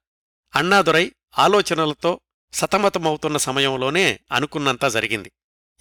అన్నాదురై 0.54 1.12
ఆలోచనలతో 1.38 2.20
సతమతమవుతున్న 2.52 3.36
సమయంలోనే 3.36 4.20
అనుకున్నంతా 4.32 4.88
జరిగింది. 4.88 5.32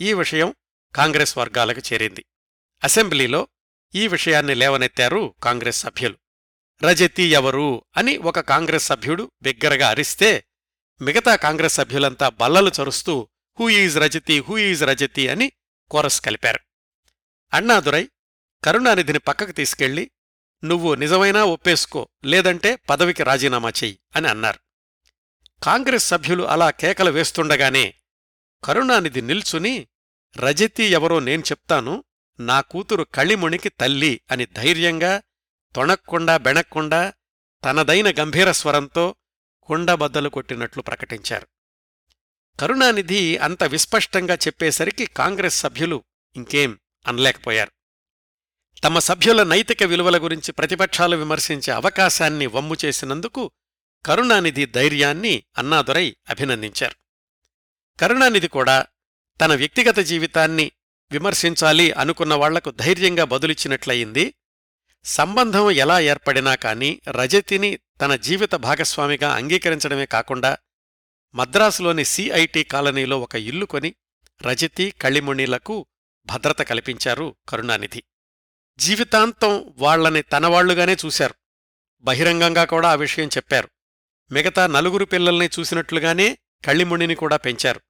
ఈ 0.01 0.13
విషయం 0.13 0.55
కాంగ్రెస్ 0.95 1.37
వర్గాలకు 1.37 1.81
చేరింది. 1.93 2.25
అసెంబ్లీలో 2.83 3.47
ఈ 3.95 4.07
విషయాన్ని 4.07 4.55
లేవనెత్తారు 4.55 5.35
కాంగ్రెస్ 5.43 5.81
సభ్యులు. 5.81 6.15
రజతి 6.83 7.23
ఎవరు 7.23 7.85
అని 7.97 8.17
ఒక 8.17 8.39
కాంగ్రెస్ 8.39 8.85
సభ్యుడు 8.85 9.31
బిగ్గరగా 9.41 9.89
అరిస్తే 9.89 10.45
మిగతా 11.01 11.35
కాంగ్రెస్ 11.35 11.73
సభ్యులంతా 11.75 12.29
బల్లలు 12.29 12.71
చరుస్తూ 12.81 13.29
who 13.59 13.69
is 13.69 13.97
Rajathi 13.97 14.39
who 14.39 14.57
is 14.57 14.83
Rajathi 14.83 15.27
అని 15.27 15.51
కోరస్ 15.91 16.21
కలిపారు. 16.21 16.59
అన్నాదురై 17.53 18.09
కరుణానిధిని 18.63 19.19
పక్కకు 19.19 19.51
తీసుకెళ్ళి 19.51 20.11
నువ్వు 20.63 20.95
నిజమైనా 20.95 21.43
ఒప్పేసుకో 21.43 22.09
లేదంటే 22.25 22.75
పదవికి 22.75 23.23
రాజీనామా 23.23 23.69
చెయ్యి 23.69 23.99
అని 24.15 24.27
అన్నారు. 24.27 24.59
కాంగ్రెస్ 25.63 26.07
సభ్యులు 26.07 26.43
అలా 26.43 26.69
కేకలు 26.69 27.11
వేస్తుండగానే 27.11 27.93
కరుణానిధి 28.63 29.21
నిల్చుని 29.21 29.87
రజతి 30.37 30.83
ఎవరో 30.83 31.19
నేను 31.19 31.41
చెప్తాను 31.41 32.03
నా 32.39 32.61
కూతురు 32.61 33.03
కళిముణికి 33.03 33.69
తల్లి 33.69 34.21
అని 34.31 34.45
ధైర్యంగా 34.45 35.21
తొణక్కుండా 35.75 36.37
బెణక్కుండా 36.37 37.13
తనదైన 37.65 38.11
గంభీర 38.11 38.51
స్వరంతో 38.51 39.15
కుండబద్దలు 39.63 40.29
కొట్టినట్లు 40.29 40.81
ప్రకటించారు. 40.81 41.47
కరుణానిధి 42.59 43.37
అంత 43.37 43.63
విస్పష్టంగా 43.63 44.35
చెప్పేసరికి 44.35 45.05
కాంగ్రెస్ 45.05 45.59
సభ్యులు 45.59 46.03
ఇంకేం 46.35 46.79
అనలేకపోయారు. 47.07 47.71
తమ 48.83 48.99
సభ్యుల 48.99 49.43
నైతిక 49.43 49.83
విలువల 49.83 50.23
గురించి 50.23 50.51
ప్రతిపక్షాలు 50.51 51.15
విమర్శించే 51.15 51.73
అవకాశాన్ని 51.73 52.47
వమ్ము 52.47 52.75
చేసినందుకు 52.85 53.51
కరుణానిధి 54.05 54.65
ధైర్యాన్ని 54.65 55.43
అన్నాదొరై 55.57 56.15
అభినందించారు. 56.29 56.95
కరుణానిధి 57.99 58.47
కూడా 58.47 58.87
తన 59.41 59.55
వ్యక్తిగత 59.55 59.99
జీవితాన్ని 59.99 60.71
విమర్శించాలి 61.11 61.91
అనుకున్న 61.91 62.33
వాళ్ళకు 62.33 62.71
ధైర్యంగా 62.71 63.23
బదులిచ్చినట్లయింది. 63.23 64.33
సంబంధం 65.07 65.71
ఎలా 65.71 65.99
ఏర్పడినా 65.99 66.55
కాని 66.55 67.01
రజతిని 67.09 67.79
తన 68.01 68.15
జీవిత 68.15 68.55
భాగస్వామిగా 68.55 69.33
అంగీకరించడమే 69.33 70.05
కాకుండా 70.05 70.57
మద్రాసులోని 71.35 72.05
సిఐటి 72.05 72.63
కాలనీలో 72.63 73.19
ఒక 73.19 73.35
ఇల్లు 73.35 73.65
కొని 73.65 73.95
రజతి 74.41 74.93
కళిముణిలకు 75.01 75.85
భద్రత 76.25 76.61
కల్పించారు 76.61 77.35
కరుణానిధి. 77.49 78.03
జీవితాంతం 78.77 79.73
వాళ్ళని 79.77 80.21
తనవాళ్ళుగానే 80.21 80.97
చూశారు. 81.05 81.33
బహిరంగంగా 82.01 82.63
కూడా 82.63 82.89
ఆ 82.89 82.95
విషయం 82.95 83.27
చెప్పారు. 83.27 83.69
మిగతా 84.31 84.67
నలుగురు 84.67 85.05
పిల్లల్ని 85.05 85.49
చూసినట్లుగానే 85.59 86.37
కళ్ళిముణిని 86.65 87.15
కూడా 87.15 87.37
పెంచారు. 87.37 87.81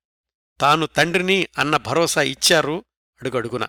తాను 0.61 0.85
తండ్రిని 0.85 1.47
అన్న 1.57 1.77
భరోసా 1.77 2.21
ఇచ్చారు 2.21 2.85
అడుగడుగున. 3.21 3.67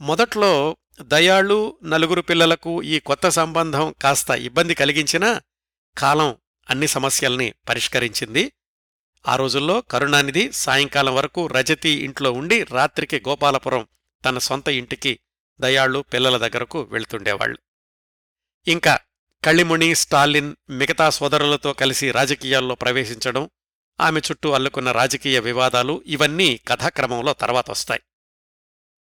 మొదట్లో 0.00 0.76
దయాళు 1.02 1.78
నలుగురు 1.82 2.20
పిల్లలకు 2.20 2.82
ఈ 2.82 2.98
కొత్త 3.00 3.28
సంబంధం 3.28 3.94
కాస్త 4.02 4.30
ఇబ్బంది 4.30 4.74
కలిగించినా 4.74 5.40
కాలం 5.98 6.36
అన్ని 6.70 6.86
సమస్యల్ని 6.86 7.54
పరిష్కరించింది. 7.68 8.52
ఆ 9.28 9.36
రోజుల్లో 9.36 9.80
కరుణానిధి 9.80 10.52
సాయంకాలం 10.52 11.14
వరకు 11.14 11.46
రజతి 11.46 11.88
ఇంట్లో 11.88 12.32
ఉండి 12.32 12.62
రాత్రికి 12.62 13.22
గోపాలపురం 13.28 13.86
తన 14.24 14.38
సొంత 14.38 14.68
ఇంటికి 14.68 15.18
దయాళ్ళు 15.60 16.04
పిల్లల 16.12 16.36
దగ్గరకు 16.36 16.80
వెళ్తుండేవాళ్ళు 16.82 17.58
ఇంకా 18.66 18.98
కళ్ళిముణి 19.44 19.94
స్టాలిన్ 19.94 20.56
మిగతా 20.70 21.10
సోదరులతో 21.10 21.72
కలిసి 21.72 22.10
రాజకీయాల్లో 22.10 22.74
ప్రవేశించడం 22.74 23.50
ఆమె 24.00 24.20
చుట్టూ 24.20 24.52
అల్లుకున్న 24.52 24.92
రాజకీయ 24.92 25.38
వివాదాలు 25.38 26.02
ఇవన్నీ 26.06 26.60
కథాక్రమంలో 26.68 27.32
తర్వాత 27.32 27.70
వస్తాయి. 27.70 28.00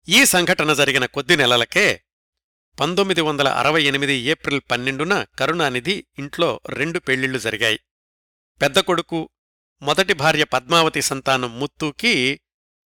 ఈ 0.09 0.25
సంఘటన 0.25 0.73
జరిగిన 0.73 1.07
కొద్ది 1.07 1.37
నెలలకే 1.37 2.03
పంతొమ్మిది 2.81 3.21
వందల 3.21 3.49
అరవై 3.49 3.83
ఎనిమిది 3.83 4.15
ఏప్రిల్ 4.15 4.61
పన్నెండున 4.71 5.27
కరుణానిధి 5.39 6.07
ఇంట్లో 6.19 6.61
రెండు 6.69 6.99
పెళ్ళిళ్ళు 6.99 7.39
జరిగాయి. 7.39 7.81
పెద్ద 8.63 8.79
కొడుకు 8.79 9.29
మొదటి 9.83 10.13
భార్య 10.13 10.45
పద్మావతి 10.45 11.03
సంతానం 11.03 11.61
ముత్తుకి 11.61 12.41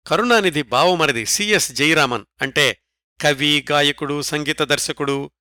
కరుణానిధి 0.08 0.62
బావమరిది 0.62 1.26
సిఎస్ 1.26 1.72
జయరామన్ 1.72 2.26
అంటే 2.42 2.80
కవి 3.22 3.66
గాయకుడు 3.72 4.22
సంగీత 4.22 4.62
దర్శకుడు 4.62 5.32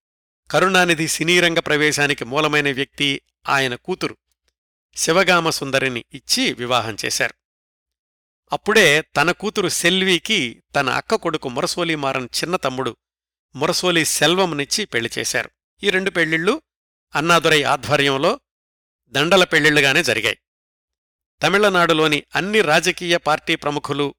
కరుణానిధి 0.50 1.08
సినీరంగ 1.08 1.58
ప్రవేశానికి 1.58 2.24
మూలమైన 2.24 2.72
వ్యక్తి 2.72 3.20
ఆయన 3.48 3.74
కూతురు 3.74 4.16
శివగామ 4.96 5.50
సుందరిని 5.50 6.04
ఇచ్చి 6.12 6.52
వివాహం 6.52 6.96
చేశారు. 7.04 7.34
అప్పుడే 8.54 9.00
తన 9.00 9.30
కూతురు 9.30 9.68
సెల్వీకి 9.68 10.62
తన 10.76 10.90
అక్క 10.90 11.14
కొడుకు 11.14 11.48
మురసోలి 11.48 11.96
మారన్ 11.96 12.28
చిన్న 12.42 12.56
తమ్ముడు 12.56 12.96
మురసోలి 13.56 14.04
సెల్వంనిచ్చి 14.04 14.84
పెళ్ళి 14.84 15.10
చేశారు. 15.18 15.50
ఈ 15.82 15.90
రెండు 15.90 16.10
పెళ్ళిళ్ళు 16.10 16.62
అన్నాదురై 17.14 17.62
ఆధ్వర్యంలో 17.62 18.40
దండల 19.08 19.44
పెళ్ళిళ్ళుగానే 19.44 20.02
జరిగాయి. 20.02 20.38
తమిళనాడులోని 21.42 22.24
అన్ని 22.34 22.60
రాజకీయ 22.60 23.16
పార్టీ 23.16 23.56
ప్రముఖులు 23.56 24.14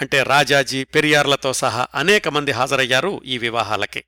అంటే 0.00 0.22
రాజాజీ 0.22 0.84
పెరియార్లతో 0.84 1.52
సహా 1.52 1.86
అనేక 1.94 2.28
మంది 2.28 2.50
హాజరయ్యారు 2.50 3.22
ఈ 3.24 3.38
వివాహాలకి. 3.38 4.04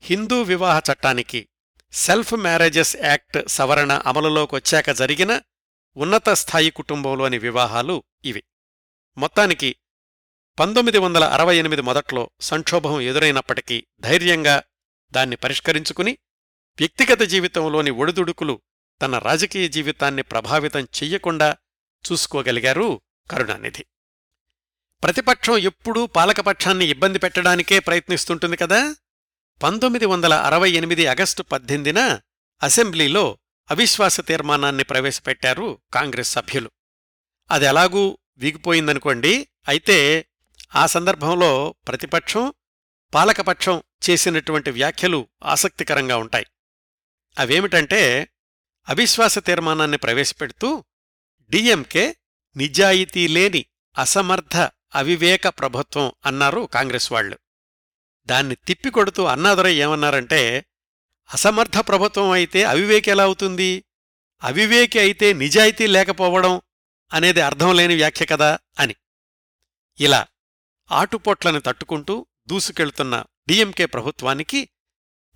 హిందూ 0.00 0.42
వివాహ 0.42 0.92
చట్టానికి 0.92 1.48
సెల్ఫ్ 1.92 2.34
మ్యారేజెస్ 2.34 2.96
యాక్ట్ 2.96 3.48
సవరణ 3.48 3.92
అమలులోకొచ్చాక 3.92 4.90
జరిగిన 4.90 5.40
ఉన్నత 5.96 6.30
స్థాయి 6.30 6.70
కుటుంబంలోని 6.70 7.38
వివాహాలు 7.38 8.02
ఇవి. 8.24 8.42
మొత్తానికి 9.18 9.76
పంతొమ్మిది 10.58 10.98
వందల 10.98 11.24
అరవై 11.24 11.56
ఎనిమిది 11.56 11.82
మొదట్లో 11.82 12.30
సంక్షోభం 12.40 13.00
ఎదురైనప్పటికీ 13.00 13.86
ధైర్యంగా 14.00 14.62
దాన్ని 15.12 15.36
పరిష్కరించుకుని 15.36 16.18
వ్యక్తిగత 16.78 17.20
జీవితంలోని 17.20 17.90
ఒడిదుడుకులు 17.90 18.62
తన 19.02 19.18
రాజకీయ 19.18 19.68
జీవితాన్ని 19.68 20.22
ప్రభావితం 20.22 20.80
చెయ్యకుండా 20.80 21.56
చూసుకోగలిగారు 22.12 23.00
కరుణానిధి. 23.30 23.84
ప్రతిపక్షం 25.02 25.58
ఎప్పుడూ 25.58 26.06
పాలకపక్షాన్ని 26.06 26.86
ఇబ్బంది 26.86 27.18
పెట్టడానికే 27.18 27.78
ప్రయత్నిస్తుంటుంది 27.78 28.56
కదా? 28.56 28.96
పంతొమ్మిది 29.62 30.06
వందల 30.06 30.34
అరవై 30.34 30.70
ఎనిమిది 30.70 31.06
ఆగస్టు 31.06 31.42
పద్దెనిమిదిన 31.42 32.20
అసెంబ్లీలో 32.62 33.38
అవిశ్వాస 33.70 34.20
తీర్మానాన్ని 34.20 34.84
ప్రవేశపెట్టారు 34.84 35.78
కాంగ్రెస్ 35.94 36.32
సభ్యులు. 36.32 36.70
అది 37.50 37.64
ఎలాగూ 37.64 38.18
వీగిపోయిందనుకోండి 38.36 39.48
అయితే 39.68 40.26
ఆ 40.74 40.86
సందర్భంలో 40.86 41.74
ప్రతిపక్షం 41.88 42.54
పాలకపక్షం 43.14 43.82
చేసినటువంటి 44.10 44.70
వ్యాఖ్యలు 44.70 45.28
ఆసక్తికరంగా 45.44 46.16
ఉంటాయి. 46.16 46.46
అవేమిటంటే 47.38 48.28
అవిశ్వాస 48.88 49.38
తీర్మానాన్ని 49.38 49.96
ప్రవేశపెడుతూ 49.96 50.84
డిఎంకే 51.50 52.16
నిజాయితీ 52.56 53.28
లేని 53.28 53.66
అసమర్థ 53.98 54.56
అవివేక 54.94 55.48
ప్రభుత్వం 55.48 56.12
అన్నారు 56.26 56.68
కాంగ్రెస్ 56.74 57.12
వాళ్ళు 57.12 57.38
దాన్ని 58.26 58.54
తిప్పికొడుతూ 58.54 59.24
అన్నాదురై 59.24 59.74
ఏమన్నారంటే 59.74 60.66
అసమర్థ 61.32 61.78
ప్రభుత్వం 61.78 62.30
అయితే 62.30 62.64
అవివేకి 62.64 63.10
ఎలా 63.10 63.24
అవుతుంది? 63.24 63.84
అవివేకి 64.42 64.98
అయితే 64.98 65.32
నిజాయితీ 65.32 65.86
లేకపోవడం 65.86 66.62
అనేది 67.12 67.40
అర్థం 67.40 67.76
లేని 67.76 67.94
వ్యాఖ్య 67.94 68.26
కదా 68.26 68.58
అని. 68.78 68.94
ఇలా 70.00 70.26
ఆటుపోట్లను 70.92 71.60
తట్టుకుంటూ 71.60 72.26
దూసుకెళ్తున్న 72.46 73.24
డిఎంకే 73.48 73.86
ప్రభుత్వానికి 73.86 74.68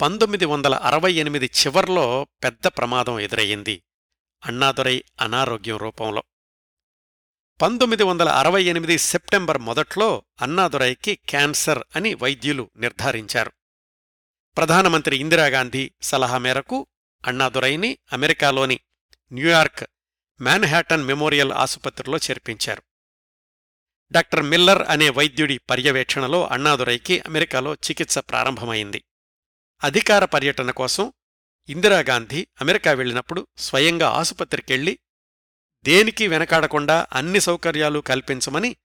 పంతొమ్మిది 0.00 0.44
వందల 0.44 0.74
అరవై 0.74 1.12
ఎనిమిది 1.12 1.46
చివర్లో 1.46 2.26
పెద్ద 2.44 2.66
ప్రమాదం 2.66 3.20
ఎదురయ్యింది. 3.20 3.82
అన్నాదురై 4.46 5.04
అనారోగ్యం 5.20 5.76
రూపంలో. 5.76 6.22
పంతొమ్మిది 7.62 8.02
వందల 8.02 8.28
అరవై 8.28 8.64
ఎనిమిది 8.64 8.98
సెప్టెంబర్ 8.98 9.58
మొదట్లో 9.58 10.22
అన్నాదురైకి 10.42 11.14
క్యాన్సర్ 11.14 11.82
అని 11.96 12.14
వైద్యులు 12.14 12.70
నిర్ధారించారు. 12.76 13.52
ప్రధానమంత్రి 14.58 15.16
ఇందిరాగాంధీ 15.16 15.90
సలహా 16.02 16.38
మేరకు 16.38 16.86
అన్నాదురైని 17.26 17.98
అమెరికాలోని 18.12 18.80
న్యూయార్క్ 19.32 19.90
మ్యాన్హాటన్ 20.42 21.04
మెమోరియల్ 21.04 21.52
ఆసుపత్రిలో 21.52 22.18
చేర్పించారు. 22.18 22.82
డాక్టర్ 24.12 24.42
మిల్లర్ 24.42 24.82
అనే 24.82 25.10
వైద్యుడి 25.10 25.58
పర్యవేక్షణలో 25.58 26.46
అన్నాదురైకి 26.46 27.20
అమెరికాలో 27.20 27.74
చికిత్స 27.74 28.18
ప్రారంభమైంది. 28.18 29.04
అధికార 29.84 30.24
పర్యటన 30.24 30.70
కోసం 30.70 31.12
ఇందిరాగాంధీ 31.68 32.46
అమెరికా 32.60 32.92
వెళ్ళినప్పుడు 32.92 33.48
స్వయంగా 33.58 34.08
ఆసుపత్రికెళ్ళి 34.08 34.98
దేనికి 35.82 36.28
వెనకాడకుండా 36.28 37.06
అన్ని 37.12 37.40
సౌకర్యాలు 37.40 38.00
కల్పించమని 38.00 38.76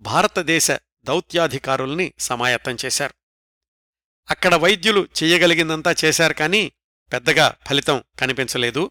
భారతదేశ 0.00 0.70
దౌత్యాధికారుల్ని 1.04 2.14
సమాయత్తం 2.18 2.76
చేశారు. 2.84 3.25
అక్కడ 4.30 4.54
వైద్యులు 4.54 5.08
చెయ్యగలిగిందంతా 5.22 5.94
చేశారు 6.04 6.32
కానీ 6.32 6.72
పెద్దగా 7.12 7.54
ఫలితం 7.68 8.04
కనిపించలేదు. 8.18 8.90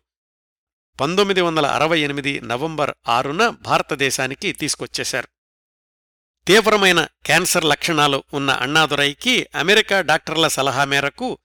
పంతొమ్మిది 1.02 1.42
వందల 1.42 1.66
అరవై 1.66 2.00
ఎనిమిది 2.00 2.42
నవంబర్ 2.42 2.94
ఆరున 3.08 3.50
భారతదేశానికి 3.50 4.52
తీసుకొచ్చేశారు. 4.52 5.28
తీవ్రమైన 6.48 7.08
క్యాన్సర్ 7.26 7.66
లక్షణాలు 7.66 8.24
ఉన్న 8.34 8.52
అన్నాదురైకి 8.52 9.48
అమెరికా 9.56 10.02
డాక్టర్ల 10.02 10.48
సలహా 10.48 10.84
మేరకు 10.84 11.38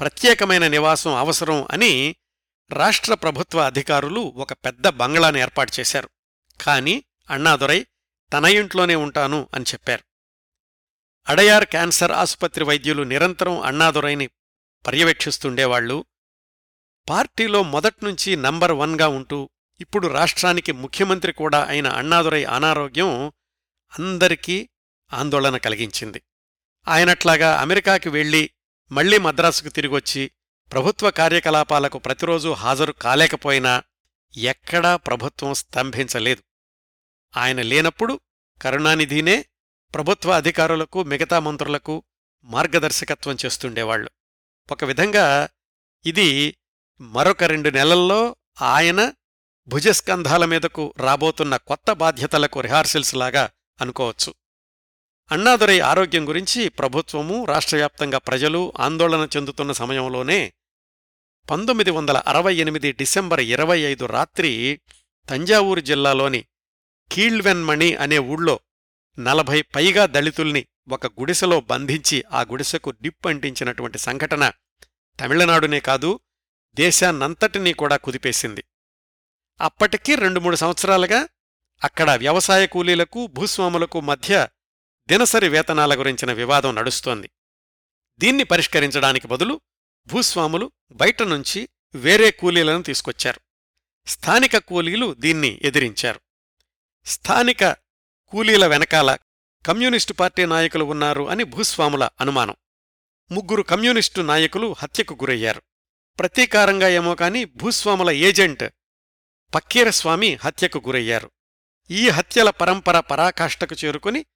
ప్రత్యేకమైన 0.00 0.68
నివాసం 0.68 1.14
అవసరం 1.14 1.66
అని 1.70 2.16
రాష్ట్ర 2.72 3.14
ప్రభుత్వ 3.14 3.60
అధికారులు 3.60 4.20
ఒక 4.20 4.52
పెద్ద 4.52 4.88
బంగ్లాను 4.88 5.38
ఏర్పాటు 5.38 5.72
చేశారు. 5.80 6.08
కాని 6.60 7.04
అన్నాదురై 7.30 7.86
తన 8.32 8.44
ఇంట్లోనే 8.44 8.94
ఉంటాను 8.94 9.48
అని 9.54 9.64
చెప్పారు. 9.72 10.11
అడయార్ 11.28 11.64
క్యాన్సర్ 11.64 12.12
ఆసుపత్రి 12.12 12.64
వైద్యులు 12.64 13.02
నిరంతరం 13.02 13.60
అన్నాదురైని 13.60 14.26
పర్యవేక్షిస్తుండేవాళ్ళు 14.86 16.04
పార్టీలో 17.08 17.62
మొదట్నుంచి 17.62 18.36
నంబర్ 18.36 18.72
వన్గా 18.72 19.08
ఉంటూ 19.08 19.50
ఇప్పుడు 19.80 20.08
రాష్ట్రానికి 20.08 20.72
ముఖ్యమంత్రి 20.72 21.32
కూడా 21.32 21.64
అయిన 21.64 21.88
అన్నాదురై 21.88 22.44
అనారోగ్యం 22.44 23.28
అందరికీ 23.98 24.68
ఆందోళన 25.12 25.56
కలిగించింది. 25.56 26.22
ఆయనట్లాగా 26.88 27.60
అమెరికాకి 27.60 28.08
వెళ్ళి 28.08 28.50
మళ్ళీ 28.92 29.18
మద్రాసుకు 29.18 29.68
తిరిగొచ్చి 29.68 30.30
ప్రభుత్వ 30.72 31.10
కార్యకలాపాలకు 31.10 31.98
ప్రతిరోజూ 31.98 32.52
హాజరు 32.52 32.92
కాలేకపోయినా 32.92 33.82
ఎక్కడా 34.36 34.96
ప్రభుత్వం 34.96 35.54
స్తంభించలేదు. 35.54 36.42
ఆయన 37.36 37.62
లేనప్పుడు 37.62 38.20
కరుణానిధినే 38.62 39.44
ప్రభుత్వ 39.94 40.32
అధికారులకు 40.32 41.02
మిగతా 41.02 41.40
మంత్రులకు 41.40 42.04
మార్గదర్శకత్వం 42.44 43.36
చేస్తుండేవాళ్ళు 43.46 44.10
ఒక 44.72 44.84
విధంగా 44.84 45.48
ఇది 46.06 46.56
మరొక 47.00 47.44
రెండు 47.44 47.70
నెలల్లో 47.70 48.36
ఆయన 48.62 49.12
భుజస్కంధాల 49.68 50.44
మీదకు 50.44 50.94
రాబోతున్న 50.98 51.56
కొత్త 51.56 51.92
బాధ్యతలకు 51.92 52.60
రిహార్సల్స్ 52.60 53.14
లాగా 53.14 53.50
అనుకోవచ్చు. 53.80 54.34
అన్నాదురై 55.32 55.80
ఆరోగ్యం 55.80 56.28
గురించి 56.28 56.68
ప్రభుత్వము 56.68 57.44
రాష్ట్రవ్యాప్తంగా 57.44 58.18
ప్రజలు 58.18 58.72
ఆందోళన 58.78 59.28
చెందుతున్న 59.36 59.72
సమయంలోనే 59.72 60.52
పంతొమ్మిది 61.50 61.90
వందల 61.90 62.16
అరవై 62.16 62.54
ఎనిమిది 62.54 62.92
డిసెంబర్ 62.92 63.40
ఇరవై 63.40 63.78
ఐదు 63.78 64.06
రాత్రి 64.06 64.80
తంజావూరు 65.28 65.80
జిల్లాలోని 65.80 66.44
కీళ్వెన్మణి 67.12 67.94
అనే 67.94 68.18
ఊళ్ళో 68.18 68.60
నలభై 69.18 69.62
పైగా 69.62 70.06
దళితుల్ని 70.06 70.66
ఒక 70.88 71.06
గుడిసెలో 71.06 71.60
బంధించి 71.60 72.24
ఆ 72.32 72.42
గుడిసెకు 72.42 72.90
డిప్ 72.90 73.26
అంటించినటువంటి 73.26 73.98
సంఘటన 73.98 74.52
తమిళనాడునే 75.20 75.80
కాదు 75.80 76.20
దేశాన్నంతటినీ 76.74 77.72
కూడా 77.72 77.96
కుదిపేసింది. 77.96 78.64
అప్పటికీ 79.60 80.14
రెండు 80.14 80.40
మూడు 80.40 80.56
సంవత్సరాలుగా 80.56 81.28
అక్కడ 81.84 82.10
వ్యవసాయ 82.10 82.66
కూలీలకు 82.66 83.26
భూస్వాములకు 83.26 84.00
మధ్య 84.00 84.48
దినసరి 85.08 85.48
వేతనాల 85.48 85.98
గురించిన 85.98 86.32
వివాదం 86.32 86.74
నడుస్తోంది. 86.74 87.30
దీన్ని 88.18 88.44
పరిష్కరించడానికి 88.44 89.28
బదులు 89.28 89.60
భూస్వాములు 90.06 90.72
బయట 90.92 91.22
నుంచి 91.22 91.68
వేరే 91.94 92.30
కూలీలను 92.30 92.82
తీసుకొచ్చారు. 92.82 93.40
స్థానిక 94.06 94.58
కూలీలు 94.58 95.14
దీన్ని 95.14 95.60
ఎదిరించారు. 95.62 96.20
స్థానిక 97.06 97.81
కూలీల 98.32 98.66
వెనకాల 98.66 99.16
కమ్యూనిస్టు 99.66 100.12
పార్టీ 100.12 100.46
నాయకులు 100.46 100.84
ఉన్నారు 100.84 101.28
అని 101.28 101.44
భూస్వాముల 101.44 102.08
అనుమానం. 102.20 102.56
ముగ్గురు 103.30 103.62
కమ్యూనిస్టు 103.62 104.20
నాయకులు 104.20 104.74
హత్యకు 104.78 105.14
గురయ్యారు. 105.14 105.62
ప్రతీకారంగా 106.18 106.88
ఏమో 106.88 107.14
కాని 107.14 107.44
భూస్వాముల 107.44 108.10
ఏజెంట్ 108.10 108.64
పక్కీరస్వామి 109.54 110.34
హత్యకు 110.34 110.82
గురయ్యారు. 110.86 111.30
ఈ 111.90 112.08
హత్యల 112.08 112.50
పరంపర 112.50 113.00
పరాకాష్ఠకు 113.00 113.76
చేరుకుని 113.84 114.26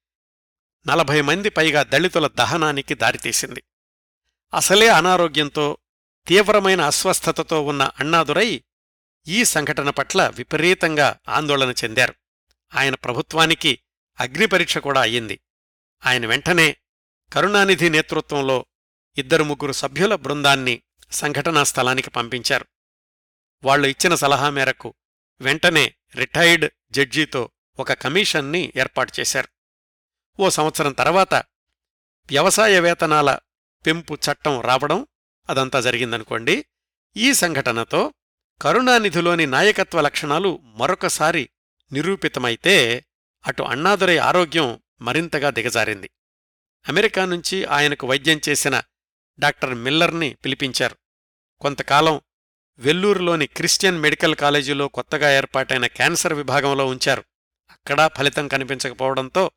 నలభై 0.87 1.21
మంది 1.21 1.49
పైగా 1.49 1.83
దళితుల 1.83 2.27
దహనానికి 2.27 2.95
దారితీసింది. 2.95 3.63
అసలే 4.53 4.87
అనారోగ్యంతో 4.87 5.77
తీవ్రమైన 6.27 6.81
అస్వస్థతతో 6.81 7.65
ఉన్న 7.65 7.91
అన్నాదురై 7.99 8.63
ఈ 9.27 9.43
సంఘటన 9.43 9.89
పట్ల 9.89 10.27
విపరీతంగా 10.27 11.17
ఆందోళన 11.29 11.73
చెందారు. 11.83 12.13
ఆయన 12.75 12.95
ప్రభుత్వానికి 12.95 13.79
అగ్నిపరీక్ష 14.19 14.77
కూడా 14.77 15.01
అయ్యింది. 15.01 15.39
ఆయన 16.05 16.25
వెంటనే 16.25 16.77
కరుణానిధి 17.33 17.89
నేతృత్వంలో 17.89 18.65
ఇద్దరు 19.17 19.43
ముగ్గురు 19.43 19.71
సభ్యుల 19.71 20.15
బృందాన్ని 20.15 20.81
సంఘటనా 21.11 21.63
స్థలానికి 21.63 22.09
పంపించారు. 22.09 22.65
వాళ్ళు 23.63 23.87
ఇచ్చిన 23.87 24.15
సలహా 24.15 24.49
మేరకు 24.49 24.93
వెంటనే 25.41 25.95
రిటైర్డ్ 26.15 26.71
జడ్జీతో 26.91 27.49
ఒక 27.79 27.93
కమిషన్ని 27.93 28.73
ఏర్పాటు 28.75 29.13
చేశారు. 29.19 29.47
ఓ 30.39 30.49
సంవత్సరం 30.49 30.91
తర్వాత 30.91 31.33
వ్యవసాయ 32.29 32.79
వేతనాల 32.79 33.39
పెంపు 33.85 34.13
చట్టం 34.13 34.61
రావడం 34.61 35.07
అదంతా 35.49 35.81
జరిగిందనుకోండి. 35.81 36.65
ఈ 37.17 37.33
సంఘటనతో 37.33 38.13
కరుణానిధిలోని 38.61 39.45
నాయకత్వ 39.45 40.01
లక్షణాలు 40.01 40.59
మరొకసారి 40.63 41.49
నిరూపితమైతే 41.91 43.05
అటు 43.47 43.63
అన్నాదురై 43.63 44.17
ఆరోగ్యం 44.17 44.79
మరింతగా 45.01 45.49
దిగజారింది. 45.49 46.09
అమెరికా 46.87 47.25
నుంచి 47.25 47.65
ఆయనకు 47.65 48.07
వైద్యం 48.07 48.41
చేసిన 48.49 48.81
డాక్టర్ 49.39 49.73
మిల్లర్ని 49.73 50.33
పిలిపించారు. 50.33 50.95
కొంతకాలం 51.61 52.21
వెల్లూరులోని 52.77 53.47
క్రిస్టియన్ 53.47 53.97
మెడికల్ 53.97 54.35
కాలేజీలో 54.35 54.87
కొత్తగా 54.87 55.31
ఏర్పాటైన 55.31 55.85
క్యాన్సర్ 55.85 56.33
విభాగంలో 56.33 56.85
ఉంచారు. 56.85 57.23
అక్కడా 57.71 58.07
ఫలితం 58.07 58.47
కనిపించకపోవడంతో 58.47 59.51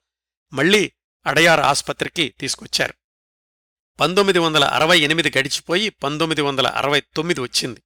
మళ్ళీ 0.52 0.92
అడయార్ 1.26 1.60
ఆస్పత్రికి 1.60 2.34
తీసుకొచ్చారు. 2.40 2.94
పంతొమ్మిది 4.00 4.38
వందల 4.38 4.64
అరవై 4.64 5.00
ఎనిమిది 5.00 5.32
గడిచిపోయి 5.38 5.88
పంతొమ్మిది 5.88 6.42
వందల 6.42 6.66
అరవై 6.66 7.00
తొమ్మిది 7.00 7.40
వచ్చింది. 7.40 7.82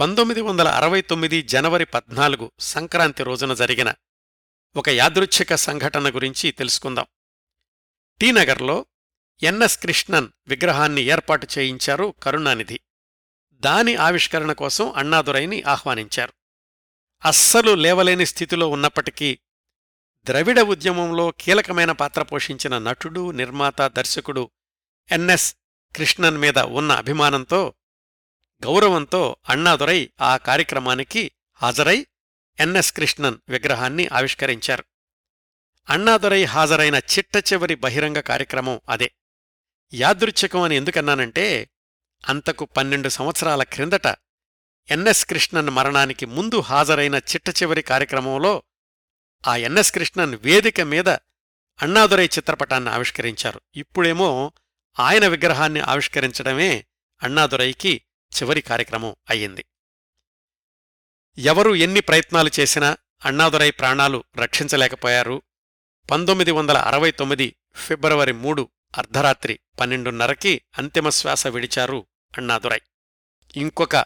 పంతొమ్మిది 0.00 0.40
వందల 0.40 0.68
అరవై 0.68 1.00
తొమ్మిది 1.00 1.42
జనవరి 1.42 1.84
పద్నాలుగు 1.84 2.52
సంక్రాంతి 2.58 3.22
రోజున 3.22 3.54
జరిగిన 3.54 3.94
ఒక 4.76 4.88
యాదృచ్ఛిక 4.88 5.54
సంఘటన 5.54 6.14
గురించి 6.14 6.50
తెలుసుకుందాం. 6.50 7.06
టీనగర్లో 8.20 8.86
ఎన్ఎస్ 9.42 9.78
కృష్ణన్ 9.78 10.28
విగ్రహాన్ని 10.48 11.02
ఏర్పాటు 11.02 11.48
చేయించారు 11.58 12.14
కరుణానిధి. 12.22 12.80
దాని 13.52 13.96
ఆవిష్కరణ 13.96 14.52
కోసం 14.52 14.92
అన్నాదురైని 14.92 15.62
ఆహ్వానించారు. 15.62 16.32
అస్సలు 17.24 17.74
లేవలేని 17.74 18.26
స్థితిలో 18.26 18.68
ఉన్నప్పటికీ 18.68 19.38
ద్రవిడ 20.24 20.60
ఉద్యమంలో 20.60 21.30
కీలకమైన 21.30 21.92
పాత్ర 21.92 22.22
పోషించిన 22.22 22.78
నటుడు 22.78 23.30
నిర్మాత 23.30 23.82
దర్శకుడు 23.82 24.50
ఎన్ఎస్ 25.10 25.56
కృష్ణన్ 25.96 26.38
మీద 26.38 26.58
ఉన్న 26.58 26.92
అభిమానంతో 26.92 27.74
గౌరవంతో 28.66 29.36
అన్నాదురై 29.48 30.10
ఆ 30.20 30.36
కార్యక్రమానికి 30.36 31.32
హాజరై 31.54 32.06
ఎన్ఎస్ 32.60 32.92
కృష్ణన్ 32.92 33.38
విగ్రహాన్ని 33.48 34.08
ఆవిష్కరించారు. 34.12 34.84
అన్నాదురై 35.88 36.44
హాజరైన 36.44 36.94
చిట్ట 36.96 37.52
చివరి 37.52 37.74
బహిరంగ 37.74 38.20
కార్యక్రమం 38.20 38.80
అదే. 38.88 39.12
యాదృచ్ఛికం 39.94 40.60
అని 40.60 40.76
ఎందుకన్నానంటే 40.76 41.70
అంతకు 42.28 42.64
పన్నెండు 42.64 43.08
సంవత్సరాల 43.08 43.62
క్రిందట 43.62 44.06
ఎన్ఎస్ 44.90 45.26
కృష్ణన్ 45.26 45.70
మరణానికి 45.70 46.26
ముందు 46.26 46.60
హాజరైన 46.60 47.14
చిట్ట 47.14 47.48
చివరి 47.48 47.82
కార్యక్రమంలో 47.82 48.62
ఆ 49.46 49.56
ఎన్ఎస్ 49.56 49.92
కృష్ణన్ 49.92 50.34
వేదిక 50.34 50.80
మీద 50.80 51.08
అన్నాదురై 51.82 52.26
చిత్రపటాన్ని 52.26 52.90
ఆవిష్కరించారు. 52.90 53.60
ఇప్పుడేమో 53.76 54.52
ఆయన 55.00 55.26
విగ్రహాన్ని 55.26 55.80
ఆవిష్కరించడమే 55.80 56.86
అన్నాదురైకి 57.22 58.02
చివరి 58.36 58.60
కార్యక్రమం 58.60 59.16
అయ్యింది. 59.30 59.64
ఎవరు 61.38 61.74
ఎన్ని 61.74 62.00
ప్రయత్నాలు 62.00 62.50
చేసినా 62.60 62.96
అన్నాదురై 63.24 63.70
ప్రాణాలు 63.70 64.24
రక్షించలేకపోయారు. 64.36 65.42
పంతొమ్మిది 66.10 66.50
వందల 66.50 66.78
అరవై 66.78 67.10
తొమ్మిది 67.10 67.56
ఫిబ్రవరి 67.74 68.32
మూడు 68.32 68.70
అర్ధరాత్రి 68.98 69.60
పన్నెండున్నరకి 69.80 70.62
అంతిమశ్వాస 70.78 71.46
విడిచారు 71.46 72.06
అన్నాదురై. 72.38 72.80
ఇంకొక 73.56 73.96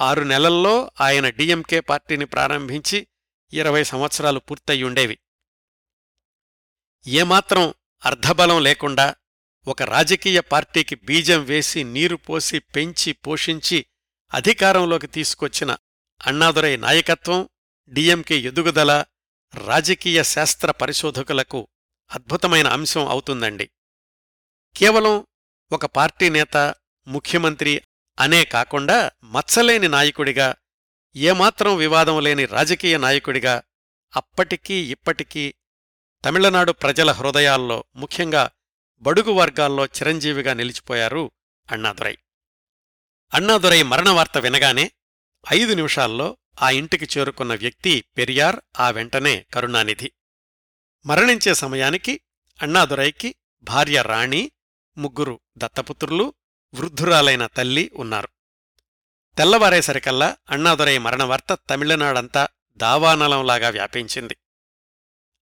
ఆరు 0.00 0.22
నెలల్లో 0.22 0.90
ఆయన 1.00 1.28
డిఎంకే 1.28 1.80
పార్టీని 1.80 2.24
ప్రారంభించి 2.24 3.06
ఇరవై 3.52 3.84
సంవత్సరాలు 3.84 4.38
పూర్తయ్యుండేవి. 4.38 5.18
ఏమాత్రం 7.06 7.74
అర్ధబలం 8.04 8.62
లేకుండా 8.62 9.14
ఒక 9.66 9.82
రాజకీయ 9.82 10.40
పార్టీకి 10.40 10.94
బీజం 10.94 11.44
వేసి 11.44 11.84
నీరు 11.84 12.16
పోసి 12.16 12.58
పెంచి 12.58 13.12
పోషించి 13.12 13.86
అధికారంలోకి 14.34 15.06
తీసుకొచ్చిన 15.06 15.76
అన్నాదురై 16.26 16.76
నాయకత్వం 16.76 17.48
డిఎంకే 17.88 18.36
ఎదుగుదల 18.38 19.04
రాజకీయ 19.54 20.22
శాస్త్ర 20.22 20.70
పరిశోధకులకు 20.70 21.68
అద్భుతమైన 22.10 22.66
అంశం 22.66 23.08
అవుతుందండి. 23.08 23.70
కేవలం 24.76 25.26
ఒక 25.72 25.86
పార్టీ 25.86 26.28
నేత 26.28 26.74
ముఖ్యమంత్రి 27.06 27.82
అనే 28.18 28.44
కాకుండా 28.44 29.10
మచ్చలేని 29.24 29.88
నాయకుడిగా 29.88 30.54
ఏమాత్రం 31.16 31.76
వివాదం 31.76 32.20
లేని 32.20 32.44
రాజకీయ 32.46 32.96
నాయకుడిగా 32.96 33.62
అప్పటికీ 34.16 34.90
ఇప్పటికీ 34.90 35.54
తమిళనాడు 36.24 36.72
ప్రజల 36.72 37.10
హృదయాల్లో 37.10 37.84
ముఖ్యంగా 37.96 38.50
బడుగు 39.00 39.32
వర్గాల్లో 39.32 39.86
చిరంజీవిగా 39.86 40.54
నిలిచిపోయారు 40.54 41.30
అన్నాదురై. 41.70 42.18
అన్నాదురై 43.34 43.82
మరణవార్త 43.82 44.38
వినగానే 44.38 44.90
ఐదు 45.52 45.72
నిమిషాల్లో 45.72 46.36
ఆ 46.62 46.70
ఇంటికి 46.70 47.18
చేరుకున్న 47.18 47.54
వ్యక్తి 47.54 48.04
పెరియార్ 48.18 48.60
ఆ 48.80 48.90
వెంటనే 48.90 49.46
కరుణానిధి. 49.54 50.12
మరణించే 51.06 51.54
సమయానికి 51.54 52.20
అన్నాదురైకి 52.62 53.34
భార్య 53.62 54.02
రాణి 54.02 54.52
ముగ్గురు 54.98 55.40
దత్తపుత్రులు 55.56 56.34
వృద్ధురాలైన 56.74 57.46
తల్లి 57.46 57.90
ఉన్నారు. 57.94 58.28
తెల్లవారేసరికల్లా 59.38 60.36
అన్నాదురై 60.50 60.98
మరణవార్త 60.98 61.58
తమిళనాడంతా 61.70 62.48
దావానలంలాగా 62.76 63.68
వ్యాపించింది. 63.68 64.36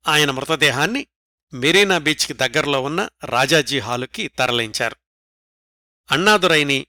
ఆయన 0.08 0.30
మృతదేహాన్ని 0.30 1.06
మెరీనా 1.54 1.98
బీచ్కి 1.98 2.32
దగ్గరలో 2.32 2.82
ఉన్న 2.82 3.08
రాజాజీ 3.24 3.78
హాలుకి 3.78 4.28
తరలించారు. 4.28 4.96
అన్నాదురైని 6.10 6.86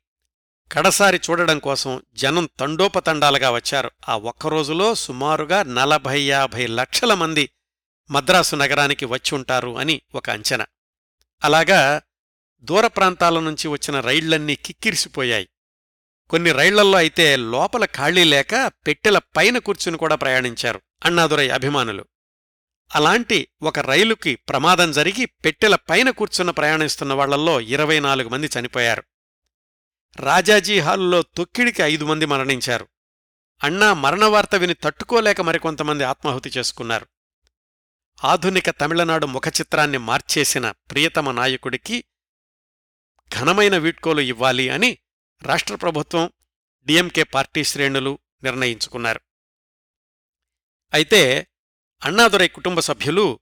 కడసారి 0.72 1.22
చూడడం 1.30 1.60
కోసం 1.60 2.02
జనం 2.14 2.50
తండోపతండాలుగా 2.60 3.52
వచ్చారు. 3.52 3.92
ఆ 4.10 4.18
ఒక్కరోజులో 4.18 4.96
సుమారుగా 4.96 5.64
నలభై 5.64 6.22
యాభై 6.22 6.68
లక్షల 6.68 7.14
మంది 7.14 7.50
మద్రాసు 8.12 8.56
నగరానికి 8.56 9.06
వచ్చి 9.06 9.36
ఉంటారు 9.36 9.78
అని 9.78 10.02
ఒక 10.16 10.30
అంచనా. 10.30 10.66
అలాగా 11.44 12.02
దూర 12.62 12.88
ప్రాంతాల 12.88 13.40
నుంచి 13.40 13.68
వచ్చిన 13.68 14.00
రైళ్ళన్నీ 14.00 14.56
కిక్కిరిసిపోయాయి. 14.56 15.50
కొన్ని 16.30 16.52
రైళ్ళల్లో 16.52 16.98
అయితే 16.98 17.36
లోపల 17.36 17.86
ఖాళీ 17.86 18.24
లేక 18.24 18.72
పెట్టెల 18.88 19.18
పైన 19.18 19.58
కూర్చుని 19.58 19.98
కూడా 19.98 20.16
ప్రయాణించారు 20.16 20.82
అన్నాదురై 21.06 21.50
అభిమానులు. 21.50 22.06
అలాంటి 22.96 23.48
ఒక 23.62 23.80
రైలుకి 23.80 24.36
ప్రమాదం 24.36 24.92
జరిగి 24.92 25.26
పెట్టెల 25.26 25.76
పైన 25.76 26.10
కూర్చున్న 26.10 26.52
ప్రయాణిస్తున్న 26.52 27.14
వాళ్ళల్లో 27.14 27.62
ఇరవై 27.62 28.00
నాలుగు 28.00 28.30
మంది 28.30 28.50
చనిపోయారు. 28.60 29.04
రాజాజీ 30.20 30.80
హాలులో 30.80 31.22
తొక్కిడికి 31.22 31.82
ఐదు 31.82 32.06
మంది 32.06 32.26
మరణించారు. 32.26 32.88
అన్నా 33.64 33.94
మరణవార్త 33.94 34.56
విని 34.56 34.74
తట్టుకోలేక 34.74 35.42
మరికొంతమంది 35.42 36.04
ఆత్మాహుతి 36.04 36.50
చేసుకున్నారు. 36.50 37.08
ఆధునిక 38.24 38.70
తమిళనాడు 38.70 39.26
ముఖచిత్రాన్ని 39.26 39.98
మార్చేసిన 39.98 40.72
ప్రియతమ 40.72 41.32
నాయకుడికి 41.32 42.04
ఘనమైన 43.40 43.78
వీడ్కోలు 43.78 44.22
ఇవ్వాలి 44.22 44.70
అని 44.70 44.98
రాష్ట్ర 45.42 45.76
ప్రభుత్వం 45.76 46.32
డిఎంకే 46.86 47.24
పార్టీ 47.24 47.64
శ్రేణులు 47.64 48.20
నిర్ణయించుకున్నారు. 48.44 49.22
అయితే 50.94 51.48
అన్నాదురై 52.06 52.48
కుటుంబ 52.48 52.80
సభ్యులు 52.80 53.40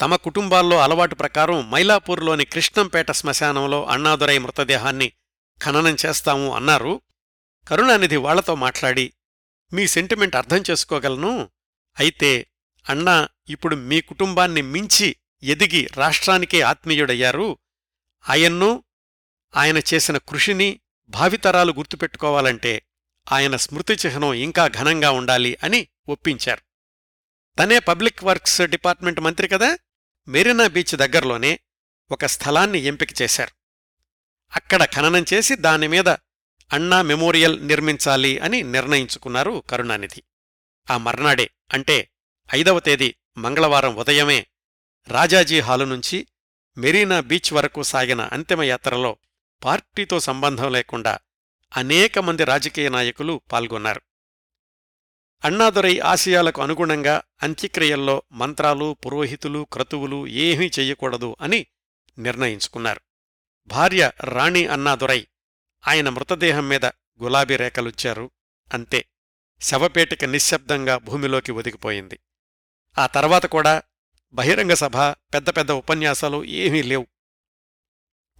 తమ 0.00 0.16
కుటుంబాల్లో 0.16 0.78
అలవాటు 0.78 1.14
ప్రకారం 1.14 1.70
మైలాపూర్లోని 1.70 2.44
కృష్ణంపేట 2.44 3.10
శ్మశానంలో 3.10 3.84
అన్నాదురై 3.84 4.38
మృతదేహాన్ని 4.38 5.12
ఖననం 5.64 5.96
చేస్తాము 6.06 6.54
అన్నారు. 6.56 7.00
కరుణానిధి 7.68 8.16
వాళ్ళతో 8.16 8.54
మాట్లాడి 8.54 9.12
మీ 9.72 9.86
సెంటిమెంట్ 9.86 10.36
అర్థం 10.36 10.62
చేసుకోగలను. 10.70 11.50
అయితే 11.98 12.46
అన్నా 12.88 13.28
ఇప్పుడు 13.48 13.76
మీ 13.76 14.00
కుటుంబాన్ని 14.00 14.62
మించి 14.62 15.16
ఎదిగి 15.42 15.88
రాష్ట్రానికే 15.96 16.60
ఆత్మీయుడయ్యారు. 16.60 17.58
ఆయన్ను 18.28 18.84
ఆయన 19.56 19.78
చేసిన 19.94 20.16
కృషిని 20.18 20.80
భావితరాలు 21.08 21.72
గుర్తుపెట్టుకోవాలంటే 21.72 22.86
ఆయన 23.32 23.56
స్మృతి 23.56 23.92
చిహ్నం 23.92 24.32
ఇంకా 24.32 24.68
ఘనంగా 24.68 25.10
ఉండాలి 25.10 25.58
అని 25.62 25.88
ఒప్పించారు. 26.08 26.60
తనే 27.58 27.78
పబ్లిక్ 27.78 28.24
వర్క్స్ 28.24 28.62
డిపార్ట్మెంట్ 28.62 29.20
మంత్రి 29.20 29.48
కదా? 29.48 29.78
మెరీనా 30.28 30.66
బీచ్ 30.66 30.96
దగ్గరలోనే 30.96 31.60
ఒక 32.10 32.26
స్థలాన్ని 32.26 32.78
ఎంపిక 32.78 33.22
చేశారు. 33.22 33.57
అక్కడ 34.56 34.84
ఖననం 34.84 35.24
చేసి 35.34 35.56
దానిమీద 35.56 36.08
అన్నా 36.72 37.02
మెమోరియల్ 37.02 37.68
నిర్మించాలి 37.68 38.38
అని 38.38 38.62
నిర్ణయించుకున్నారు 38.62 39.62
కరుణానిధి. 39.70 40.22
ఆ 40.90 40.96
మర్నాడే 40.96 41.50
అంటే 41.74 42.10
ఐదవ 42.54 42.80
తేదీ 42.80 43.14
మంగళవారం 43.38 43.96
ఉదయమే 43.96 44.46
రాజాజీ 45.08 45.60
హాలు 45.60 45.84
నుంచి 45.84 46.26
మెరీనా 46.78 47.20
బీచ్ 47.20 47.52
వరకు 47.52 47.82
సాగిన 47.82 48.20
అంతిమయాత్రలో 48.20 49.16
పార్టీతో 49.64 50.20
సంబంధం 50.20 50.72
లేకుండా 50.72 51.18
అనేక 51.76 52.18
మంది 52.18 52.44
రాజకీయ 52.44 52.88
నాయకులు 52.88 53.40
పాల్గొన్నారు. 53.52 54.02
అన్నాదొరై 55.44 55.98
ఆశయాలకు 55.98 56.62
అనుగుణంగా 56.62 57.22
అంత్యక్రియల్లో 57.42 58.22
మంత్రాలు 58.32 58.96
పురోహితులు 59.06 59.66
క్రతువులు 59.72 60.26
ఏమీ 60.26 60.70
చెయ్యకూడదు 60.78 61.36
అని 61.40 61.66
నిర్ణయించుకున్నారు. 62.18 63.00
భార్య 63.68 64.12
రాణి 64.20 64.66
అన్నాదురై 64.66 65.26
ఆయన 65.88 66.08
మృతదేహం 66.08 66.68
మీద 66.68 66.84
గులాబీ 67.22 67.56
రేఖలుచ్చారు 67.56 68.30
అంతే. 68.74 69.04
శవపేటిక 69.60 70.24
నిశ్శబ్దంగా 70.24 70.98
భూమిలోకి 70.98 71.52
ఒదిగిపోయింది. 71.52 72.20
ఆ 72.98 73.06
తర్వాత 73.06 73.46
కూడా 73.46 73.82
బహిరంగ 74.32 74.72
సభ 74.72 74.96
పెద్ద 74.96 75.50
పెద్ద 75.50 75.72
ఉపన్యాసాలు 75.72 76.44
ఏమీ 76.44 76.82
లేవు. 76.82 77.06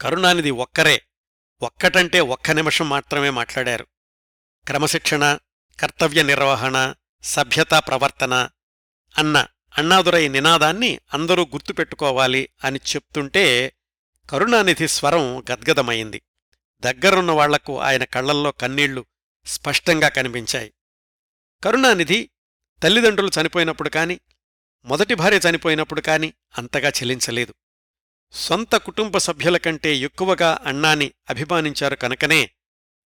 కరుణానిధి 0.01 0.51
ఒక్కరే 0.51 1.03
ఒక్కటంటే 1.63 2.21
ఒక్క 2.21 2.51
నిమిషం 2.51 2.89
మాత్రమే 2.89 3.31
మాట్లాడారు. 3.31 3.87
క్రమశిక్షణ 4.67 5.39
కర్తవ్య 5.81 6.23
నిర్వహణ 6.23 6.95
సభ్యతా 7.23 7.79
ప్రవర్తన 7.79 8.51
అన్న 9.19 9.47
అన్నాదురై 9.79 10.29
నినాదాన్ని 10.29 11.01
అందరూ 11.15 11.43
గుర్తుపెట్టుకోవాలి 11.43 12.49
అని 12.65 12.79
చెప్తుంటే 12.79 13.75
కరుణానిధి 14.31 14.89
స్వరం 14.89 15.41
గద్గదమైంది 15.41 16.23
దగ్గరున్న 16.81 17.31
వాళ్ళకు 17.31 17.81
ఆయన 17.81 18.05
కళ్ళల్లో 18.05 18.53
కన్నీళ్ళు 18.53 19.07
స్పష్టంగా 19.47 20.09
కనిపించాయి. 20.09 20.75
కరుణానిధి 21.65 22.31
తల్లిదండ్రులు 22.83 23.31
చనిపోయినప్పుడు 23.41 23.89
కాని 23.89 24.21
మొదటి 24.85 25.15
భార్య 25.15 25.41
చనిపోయినప్పుడు 25.51 26.01
కాని 26.01 26.33
అంతగా 26.59 26.89
చెలించలేదు. 26.89 27.55
సొంత 28.33 28.77
కుటుంబ 28.77 29.19
సభ్యుల 29.19 29.57
కంటే 29.57 29.97
ఎక్కువగా 29.97 30.59
అన్నాని 30.67 31.13
అభిమానించారు 31.31 31.95
కనుకనే 31.95 32.51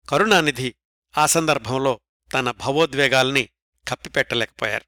కరుణానిధి 0.10 0.75
ఆ 1.17 1.25
సందర్భంలో 1.25 1.99
తన 2.34 2.51
భవోద్వేగాల్ని 2.51 3.49
కప్పిపెట్టలేకపోయారు. 3.88 4.86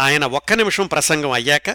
ఆయన 0.00 0.24
ఒక్క 0.24 0.52
నిమిషం 0.52 0.86
ప్రసంగం 0.86 1.30
అయ్యాక 1.30 1.70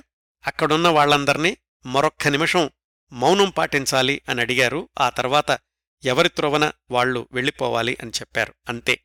అక్కడున్న 0.47 0.87
వాళ్ళందర్నీ 0.87 1.57
మరొక్క 1.85 2.27
నిమిషం 2.27 2.71
మౌనం 3.11 3.49
పాటించాలి 3.49 4.21
అని 4.29 4.41
అడిగారు. 4.41 4.89
ఆ 4.99 5.09
తర్వాత 5.09 5.59
ఎవరి 6.05 6.29
త్రోవన 6.29 6.71
వాళ్ళు 6.91 7.27
వెళ్ళిపోవాలి 7.31 7.97
అని 8.01 8.09
చెప్పారు. 8.09 8.53
అంతే. 8.69 9.01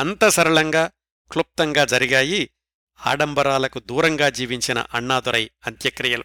అంత 0.00 0.28
సరళంగా 0.28 0.90
క్లుప్తంగా 1.32 1.84
జరిగాయి 1.84 2.50
ఆడంబరాలకు 3.06 3.80
దూరంగా 3.80 4.30
జీవించిన 4.30 4.84
అన్నాదురై 4.94 5.50
అంత్యక్రియలు. 5.66 6.24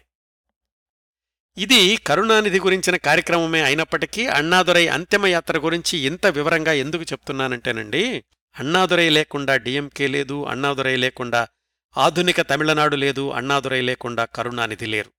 ఇది 1.58 1.96
కరుణానిధి 1.96 2.60
గురించిన 2.60 2.96
కార్యక్రమమే 2.96 3.62
అయినప్పటికీ 3.62 4.26
అన్నాదురై 4.26 4.88
అంతిమయాత్ర 4.88 5.58
గురించి 5.58 5.98
ఇంత 5.98 6.26
వివరంగా 6.26 6.72
ఎందుకు 6.72 7.02
చెప్తున్నానంటేనండి 7.02 8.24
అన్నాదురై 8.58 9.08
లేకుండా 9.08 9.56
డిఎంకే 9.56 10.06
లేదు 10.06 10.44
అన్నాదురై 10.44 10.96
లేకుండా 10.96 11.48
ఆధునిక 11.96 12.40
తమిళనాడు 12.40 12.96
లేదు 12.96 13.30
అన్నాదురై 13.30 13.80
లేకుండా 13.80 14.24
కరుణానిధి 14.24 14.86
లేరు. 14.86 15.15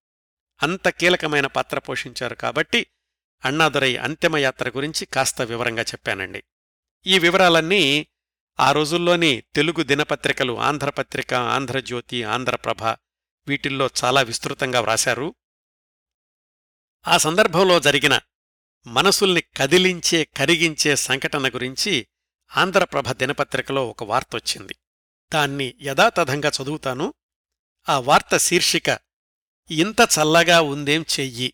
అంత 0.64 0.90
కీలకమైన 0.90 1.48
పాత్ర 1.48 1.80
పోషించారు 1.80 2.36
కాబట్టి 2.36 2.88
అన్నాదురై 3.46 3.96
అంతిమయాత్ర 3.96 4.70
గురించి 4.70 5.06
కాస్త 5.06 5.42
వివరంగా 5.42 5.82
చెప్పానండి. 5.82 6.44
ఈ 7.06 7.20
వివరాలన్నీ 7.20 8.08
ఆ 8.60 8.72
రోజుల్లోని 8.72 9.44
తెలుగు 9.56 9.84
దినపత్రికలు 9.84 10.60
ఆంధ్రపత్రిక 10.60 11.34
ఆంధ్రజ్యోతి 11.34 12.24
ఆంధ్రప్రభ 12.24 12.84
వీటిల్లో 13.48 13.90
చాలా 14.04 14.22
విస్తృతంగా 14.22 14.80
వ్రాశారు. 14.80 15.36
ఆ 17.08 17.18
సందర్భంలో 17.18 17.80
జరిగిన 17.80 18.20
మనసుల్ని 18.88 19.42
కదిలించే 19.42 20.26
కరిగించే 20.26 20.96
సంఘటన 20.96 21.50
గురించి 21.50 22.08
ఆంధ్రప్రభ 22.58 23.12
దినపత్రికలో 23.12 23.88
ఒక 23.90 24.04
వార్తొచ్చింది 24.04 24.76
దాన్ని 25.34 25.74
యథాతథంగా 25.82 26.52
చదువుతాను. 26.64 27.14
ఆ 27.90 28.00
వార్త 28.00 28.38
శీర్షిక 28.38 29.00
ఇంత 29.72 29.96
చల్లగా 30.02 30.62
ఉందేం 30.62 31.06
చెయ్యి. 31.20 31.54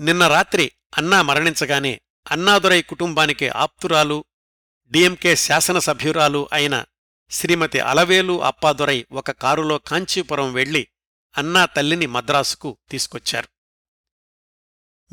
నిన్న 0.00 0.26
రాత్రి 0.26 0.72
అన్నా 0.98 1.22
మరణించగానే 1.22 2.00
అన్నాదురై 2.30 2.82
కుటుంబానికి 2.82 3.48
ఆప్తురాలు 3.48 4.24
డిఎంకే 4.90 5.36
శాసనసభ్యురాలు 5.36 6.48
అయిన 6.52 6.84
శ్రీమతి 7.30 7.80
అలవేలు 7.80 8.42
అప్పాదురై 8.42 9.06
ఒక 9.12 9.30
కారులో 9.30 9.78
కాంచీపురం 9.78 10.52
వెళ్ళి 10.52 10.88
అన్నా 11.38 11.64
తల్లిని 11.66 12.06
మద్రాసుకు 12.06 12.78
తీసుకొచ్చారు. 12.90 13.48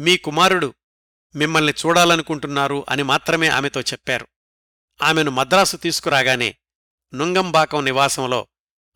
మీ 0.01 0.17
కుమారుడు 0.17 0.73
మిమ్మల్ని 1.35 1.73
చూడాలనుకుంటున్నారు 1.85 2.85
అని 2.89 3.03
మాత్రమే 3.03 3.47
ఆమెతో 3.47 3.81
చెప్పారు. 3.81 4.27
ఆమెను 5.01 5.31
మద్రాసు 5.31 5.77
తీసుకురాగానే 5.77 6.57
నుంగంబాకం 7.13 7.85
నివాసంలో 7.85 8.47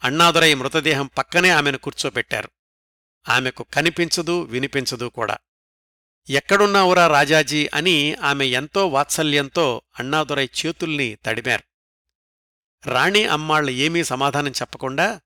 అన్నాదురై 0.03 0.53
మృతదేహం 0.53 1.05
పక్కనే 1.07 1.49
ఆమెను 1.49 1.77
కూర్చోబెట్టారు 1.77 2.49
ఆమెకు 3.29 3.65
కనిపించదు 3.73 4.41
వినిపించదు 4.41 5.05
కూడా. 5.05 5.37
ఎక్కడున్నావురా 6.29 7.07
రాజాజీ 7.07 7.69
అని 7.73 8.15
ఆమె 8.15 8.45
ఎంతో 8.45 8.87
వాత్సల్యంతో 8.87 9.81
అన్నాదురై 9.99 10.49
చేతుల్ని 10.65 11.17
తడిమారు. 11.25 11.63
రాణి 12.89 13.25
అమ్మాళ్ళ 13.25 13.69
ఏమీ 13.69 14.03
సమాధానం 14.03 14.51
చెప్పకుండా 14.51 15.21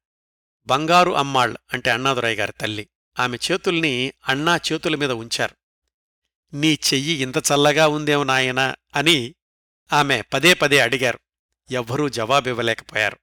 బంగారు 0.67 1.12
అమ్మాళ్ 1.12 1.55
అంటే 1.73 1.89
అన్నాదురై 1.89 2.35
గారి 2.35 2.51
తల్లి 2.51 2.89
ఆమె 3.19 3.38
చేతుల్ని 3.51 4.13
అన్నా 4.27 4.55
చేతుల 4.55 4.95
మీద 4.95 5.12
ఉంచారు. 5.12 5.55
నీ 6.53 6.79
చెయ్యి 6.93 7.21
ఇంత 7.21 7.38
చల్లగా 7.38 7.88
ఉందేమో 7.88 8.23
నాయనా 8.23 8.75
అని 8.95 9.35
ఆమె 9.93 10.21
పదే 10.21 10.53
పదే 10.53 10.79
అడిగారు. 10.79 11.19
ఎవ్వరూ 11.71 12.09
జవాబివ్వలేకపోయారు. 12.09 13.17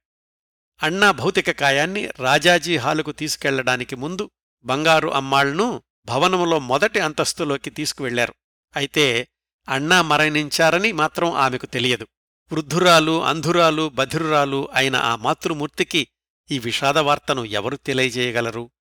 అన్నా 0.83 1.11
భౌతిక 1.11 1.51
కాయాన్ని 1.51 2.09
రాజాజీ 2.19 2.77
హాలుకు 2.77 3.11
తీసుకెళ్ళడానికి 3.11 3.95
ముందు 3.95 4.29
బంగారు 4.65 5.09
అమ్మాళ్ను 5.09 5.83
భవనంలో 6.05 6.59
మొదటి 6.59 6.99
అంతస్తులోకి 6.99 7.69
తీసుకువెళ్ళారు 7.69 8.33
అయితే 8.75 9.27
అన్నా 9.69 10.01
మరణించారని 10.01 10.91
మాత్రం 10.91 11.31
ఆమెకు 11.31 11.65
తెలియదు. 11.65 12.07
వృద్ధురాలు 12.51 13.23
అంధురాలు 13.23 13.89
బధిరురాలు 13.89 14.69
అయిన 14.73 14.95
ఆ 14.95 15.15
మాతృమూర్తికి 15.15 16.07
ఈ 16.51 16.59
విషాదవార్తను 16.59 17.45
ఎవరు 17.45 17.75
తెలియజేయగలరు? 17.75 18.71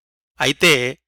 అయితే 0.41 0.99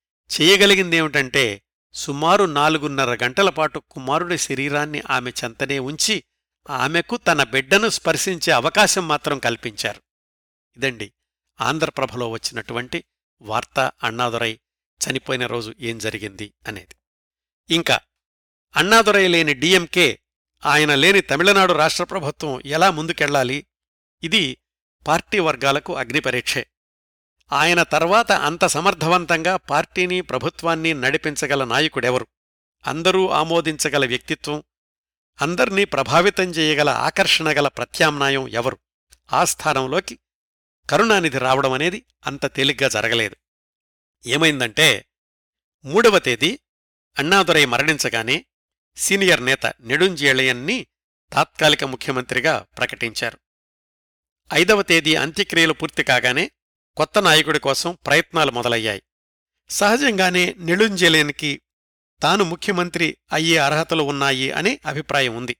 చేయగలిగిందేమిటంటే 0.40 1.62
సుమారు 1.94 2.44
నాలుగున్నర 2.44 3.24
గంటల 3.24 3.50
పాటు 3.50 3.78
కుమారుడి 3.78 4.38
శరీరాన్ని 4.38 5.02
ఆమె 5.10 5.30
చెంతనే 5.44 5.78
ఉంచి 5.78 6.24
ఆమెకు 6.70 7.16
తన 7.16 7.42
బిడ్డను 7.42 7.88
స్పర్శించే 7.88 8.52
అవకాశం 8.52 9.08
మాత్రం 9.08 9.38
కల్పించారు. 9.38 10.02
ఇదండి 10.76 11.12
ఆంధ్రప్రభలో 11.60 12.28
వచ్చినటువంటి 12.28 13.04
వార్త 13.42 13.92
అన్నాదురై 14.04 14.60
చనిపోయిన 15.00 15.46
రోజు 15.46 15.74
ఏం 15.80 15.98
జరిగింది 15.98 16.52
అనేది. 16.66 16.96
ఇంకా 17.74 18.00
అన్నాదురై 18.76 19.28
లేని 19.28 19.54
డిఎంకే 19.54 20.18
ఆయన 20.66 20.94
లేని 20.94 21.20
తమిళనాడు 21.20 21.72
రాష్ట్ర 21.72 22.04
ప్రభుత్వం 22.04 22.62
ఎలా 22.64 22.90
ముందుకెళ్ళాలి 22.90 23.66
ఇది 24.22 24.56
పార్టీ 25.06 25.38
వర్గాలకు 25.38 25.96
అగ్నిపరీక్షే 25.96 26.66
ఆయన 27.52 27.82
తర్వాత 27.82 28.32
అంత 28.32 28.64
సమర్థవంతంగా 28.66 29.56
పార్టీని 29.56 30.20
ప్రభుత్వాన్ని 30.20 30.94
నడిపించగల 30.94 31.64
నాయకుడెవరు? 31.64 32.26
అందరూ 32.86 33.28
ఆమోదించగల 33.28 34.06
వ్యక్తిత్వం 34.06 34.62
అందర్నీ 35.42 35.84
ప్రభావితం 35.84 36.44
చేయగల 36.44 36.88
ఆకర్షణగల 36.88 37.68
ప్రత్యామ్నాయం 37.68 38.48
ఎవరు? 38.48 38.78
ఆ 39.32 39.44
స్థానంలోకి 39.44 40.18
కరుణానిధి 40.90 41.38
రావడం 41.38 41.72
అనేది 41.72 42.04
అంత 42.26 42.54
తేలిగ్గా 42.54 42.88
జరగలేదు. 42.88 43.36
ఏమైందంటే 44.26 45.06
మూడవ 45.84 46.18
తేదీ 46.18 46.58
అన్నాదురై 47.18 47.64
మరణించగానే 47.64 48.44
సీనియర్ 48.96 49.44
నేత 49.44 49.66
నెడుంజేళయన్ని 49.80 50.86
తాత్కాలిక 51.32 51.84
ముఖ్యమంత్రిగా 51.84 52.66
ప్రకటించారు. 52.78 53.38
ఐదవ 54.52 54.82
తేదీ 54.82 55.14
అంత్యక్రియలు 55.14 55.72
పూర్తి 55.72 56.02
కాగానే 56.02 56.50
కొత్త 56.96 57.18
నాయకుడి 57.18 57.58
కోసం 57.58 57.98
ప్రయత్నాలు 58.06 58.50
మొదలయ్యాయి. 58.50 59.02
సహజంగానే 59.70 60.54
నెడుంజేలయన్కి 60.58 61.60
తాను 62.22 62.44
ముఖ్యమంత్రి 62.44 63.16
అయ్యే 63.32 63.58
అర్హతలు 63.58 64.02
ఉన్నాయి 64.02 64.50
అనే 64.50 64.80
అభిప్రాయం 64.86 65.36
ఉంది. 65.36 65.56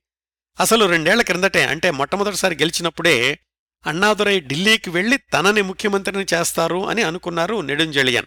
అసలు 0.61 0.85
రెండేళ్ళ 0.85 1.23
క్రిందటే 1.23 1.64
అంటే 1.64 1.91
మొట్టమొదటిసారి 1.91 2.55
గెలిచినప్పుడే 2.55 3.38
అన్నాదురై 3.87 4.41
ఢిల్లీకి 4.41 4.91
వెళ్ళి 4.91 5.17
తనని 5.17 5.62
ముఖ్యమంత్రిని 5.62 6.27
చేస్తారు 6.35 6.88
అని 6.88 7.03
అనుకున్నారు 7.03 7.61
నెడుంజలియన్. 7.61 8.27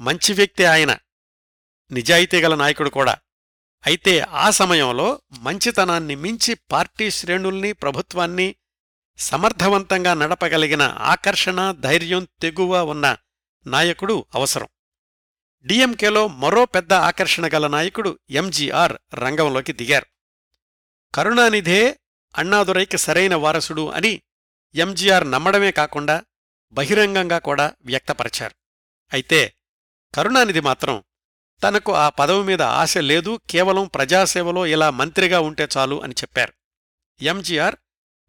మంచి 0.00 0.32
వ్యక్తి 0.32 0.64
ఆయన. 0.64 0.98
నిజాయితీగల 1.90 2.54
నాయకుడు 2.54 2.90
కూడా. 2.90 3.16
అయితే 3.86 4.20
ఆ 4.20 4.50
సమయంలో 4.50 5.20
మంచితనాన్ని 5.38 6.14
మించి 6.14 6.54
పార్టీ 6.54 7.10
శ్రేణుల్ని 7.10 7.72
ప్రభుత్వాన్ని 7.72 8.54
సమర్థవంతంగా 9.18 10.14
నడపగలిగిన 10.14 10.82
ఆకర్షణ 10.82 11.74
ధైర్యం 11.80 12.28
తెగువ 12.42 12.82
ఉన్న 12.82 13.16
నాయకుడు 13.66 14.26
అవసరం. 14.34 14.68
డిఎంకేలో 15.66 16.28
మరో 16.28 16.64
పెద్ద 16.64 16.92
ఆకర్షణ 16.92 17.46
గల 17.54 17.66
నాయకుడు 17.66 18.18
ఎంజీఆర్ 18.30 18.96
రంగంలోకి 19.14 19.72
దిగారు. 19.72 20.06
కరుణానిధే 21.14 21.98
అన్నాదురైకి 22.36 22.98
సరైన 22.98 23.34
వారసుడు 23.34 23.90
అని 23.90 24.22
ఎంజీఆర్ 24.74 25.30
నమ్మడమే 25.30 25.70
కాకుండా 25.70 26.24
బహిరంగంగా 26.72 27.38
కూడా 27.38 27.72
వ్యక్తపరిచారు. 27.84 28.54
అయితే 29.12 29.54
కరుణానిధి 30.14 30.60
మాత్రం 30.60 31.04
తనకు 31.62 31.94
ఆ 31.94 32.08
పదవి 32.08 32.44
మీద 32.44 32.62
ఆశ 32.62 32.98
లేదు 32.98 33.40
కేవలం 33.50 33.86
ప్రజాసేవలో 33.86 34.66
ఇలా 34.66 34.90
మంత్రిగా 34.90 35.40
ఉంటే 35.40 35.68
చాలు 35.76 36.02
అని 36.02 36.12
చెప్పారు. 36.12 36.52
ఎంజీఆర్ 37.22 37.76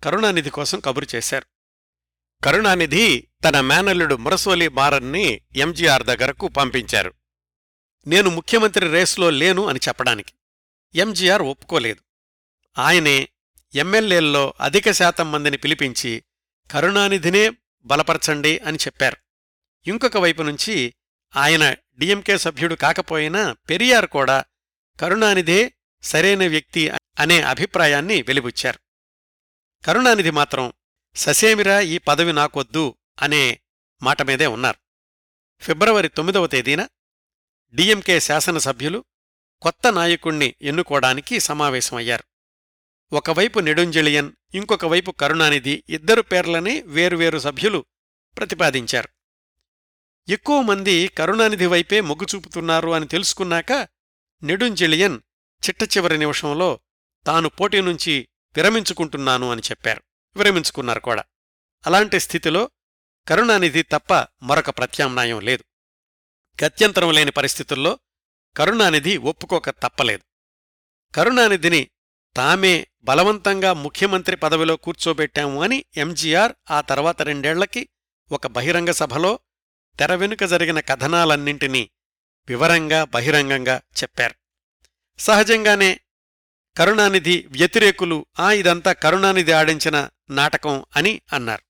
కరుణానిధి 0.03 0.49
కోసం 0.49 0.79
కబురు 0.79 1.07
చేశారు. 1.15 1.45
కరుణానిధి 2.43 3.27
తన 3.43 3.59
మేనల్లుడు 3.59 4.15
మురసోలి 4.15 4.67
మారన్ని 4.67 5.41
ఎంజీఆర్ 5.55 6.03
దగ్గరకు 6.03 6.47
పంపించారు. 6.47 7.13
నేను 8.07 8.29
ముఖ్యమంత్రి 8.29 8.91
రేసులో 8.91 9.29
లేను 9.29 9.65
అని 9.65 9.79
చెప్పడానికి. 9.87 10.33
ఎంజీఆర్ 10.95 11.41
ఒప్పుకోలేదు. 11.41 12.01
ఆయనే 12.79 13.29
ఎమ్మెల్యేల్లో 13.75 14.53
అధిక 14.61 14.91
శాతం 14.91 15.31
మందిని 15.31 15.57
పిలిపించి 15.57 16.23
కరుణానిధినే 16.71 17.49
బలపరచండి 17.85 18.59
అని 18.59 18.77
చెప్పారు. 18.77 19.17
ఇంకొక 19.87 20.17
వైపు 20.17 20.41
నుంచి 20.41 20.93
ఆయన 21.35 21.73
డిఎంకే 21.73 22.37
సభ్యుడు 22.37 22.75
కాకపోయినా 22.75 23.51
పెరియార్ 23.51 24.05
కూడా 24.05 24.45
కరుణానిధే 24.99 25.73
సరైన 26.01 26.47
వ్యక్తి 26.47 26.89
అనే 27.19 27.41
అభిప్రాయాన్ని 27.41 28.21
వెలిబుచ్చారు. 28.21 28.79
కరుణానిధి 29.85 30.31
మాత్రం 30.31 30.73
ససేమిరా 31.15 31.79
ఈ 31.79 31.97
పదవి 31.97 32.33
నాకొద్దు 32.33 32.97
అనే 33.21 33.59
మాట 34.01 34.21
మీదే 34.21 34.45
ఉన్నారు. 34.45 34.77
ఫిబ్రవరి 35.59 36.07
తొమ్మిదవ 36.07 36.47
తేదీన 36.47 36.87
డిఎంకే 37.73 38.19
శాసనసభ్యులు 38.19 39.05
కొత్త 39.61 39.93
నాయకుణ్ణి 39.93 40.55
ఎన్నుకోవడానికి 40.61 41.39
సమావేశమయ్యారు. 41.39 42.28
ఒకవైపు 43.11 43.59
నెడుంజలియన్ 43.59 44.31
ఇంకొక 44.53 44.85
వైపు 44.85 45.11
కరుణానిధి 45.11 45.83
ఇద్దరు 45.89 46.21
పేర్లని 46.21 46.81
వేరువేరు 46.81 47.39
సభ్యులు 47.39 47.85
ప్రతిపాదించారు. 48.37 49.09
ఎక్కువ 50.29 50.61
మంది 50.61 51.07
కరుణానిధి 51.07 51.65
వైపే 51.65 52.01
మొగ్గు 52.01 52.27
చూపుతున్నారు 52.35 52.89
అని 52.89 53.07
తెలుసుకున్నాక 53.07 53.71
నెడుంజెళియన్ 54.43 55.19
చిట్టచివరి 55.69 56.17
నిమిషంలో 56.17 56.79
తాను 57.25 57.49
పోటీ 57.49 57.81
నుంచి 57.81 58.27
విరమించుకుంటున్నాను 58.55 59.51
అని 59.51 59.61
చెప్పారు. 59.61 60.03
విరమించుకున్నారు 60.35 60.99
కూడా. 60.99 61.23
అలాంటి 61.87 62.19
స్థితిలో 62.19 62.69
కరుణానిధి 63.27 63.81
తప్ప 63.81 64.13
మరొక 64.43 64.69
ప్రత్యామ్నాయం 64.69 65.39
లేదు. 65.39 65.63
గత్యంతరం 66.65 67.11
లేని 67.11 67.31
పరిస్థితుల్లో 67.31 67.99
కరుణానిధి 68.57 69.17
ఒప్పుకోక 69.17 69.69
తప్పలేదు. 69.69 70.23
కరుణానిధిని 71.15 71.89
తామే 72.39 72.87
బలవంతంగా 73.03 73.73
ముఖ్యమంత్రి 73.73 74.35
పదవిలో 74.35 74.75
కూర్చోబెట్టాము 74.75 75.63
అని 75.63 75.85
ఎంజీఆర్ 75.97 76.53
ఆ 76.71 76.81
తర్వాత 76.81 77.21
రెండేళ్ళకి 77.21 77.89
ఒక 78.31 78.47
బహిరంగ 78.47 78.91
సభలో 78.91 79.39
తెర 79.99 80.15
వెనుక 80.15 80.43
జరిగిన 80.43 80.79
కథనాలన్నింటినీ 80.79 81.89
వివరంగా 82.47 83.03
బహిరంగంగా 83.03 83.81
చెప్పారు. 84.03 84.35
సహజంగానే 85.19 85.99
కరుణానిధి 86.77 87.47
వ్యతిరేకులు 87.51 88.25
ఆ 88.39 88.51
ఇదంతా 88.51 88.93
కరుణానిధి 88.93 89.51
ఆడించిన 89.51 90.09
నాటకం 90.29 90.85
అని 90.95 91.21
అన్నారు. 91.33 91.63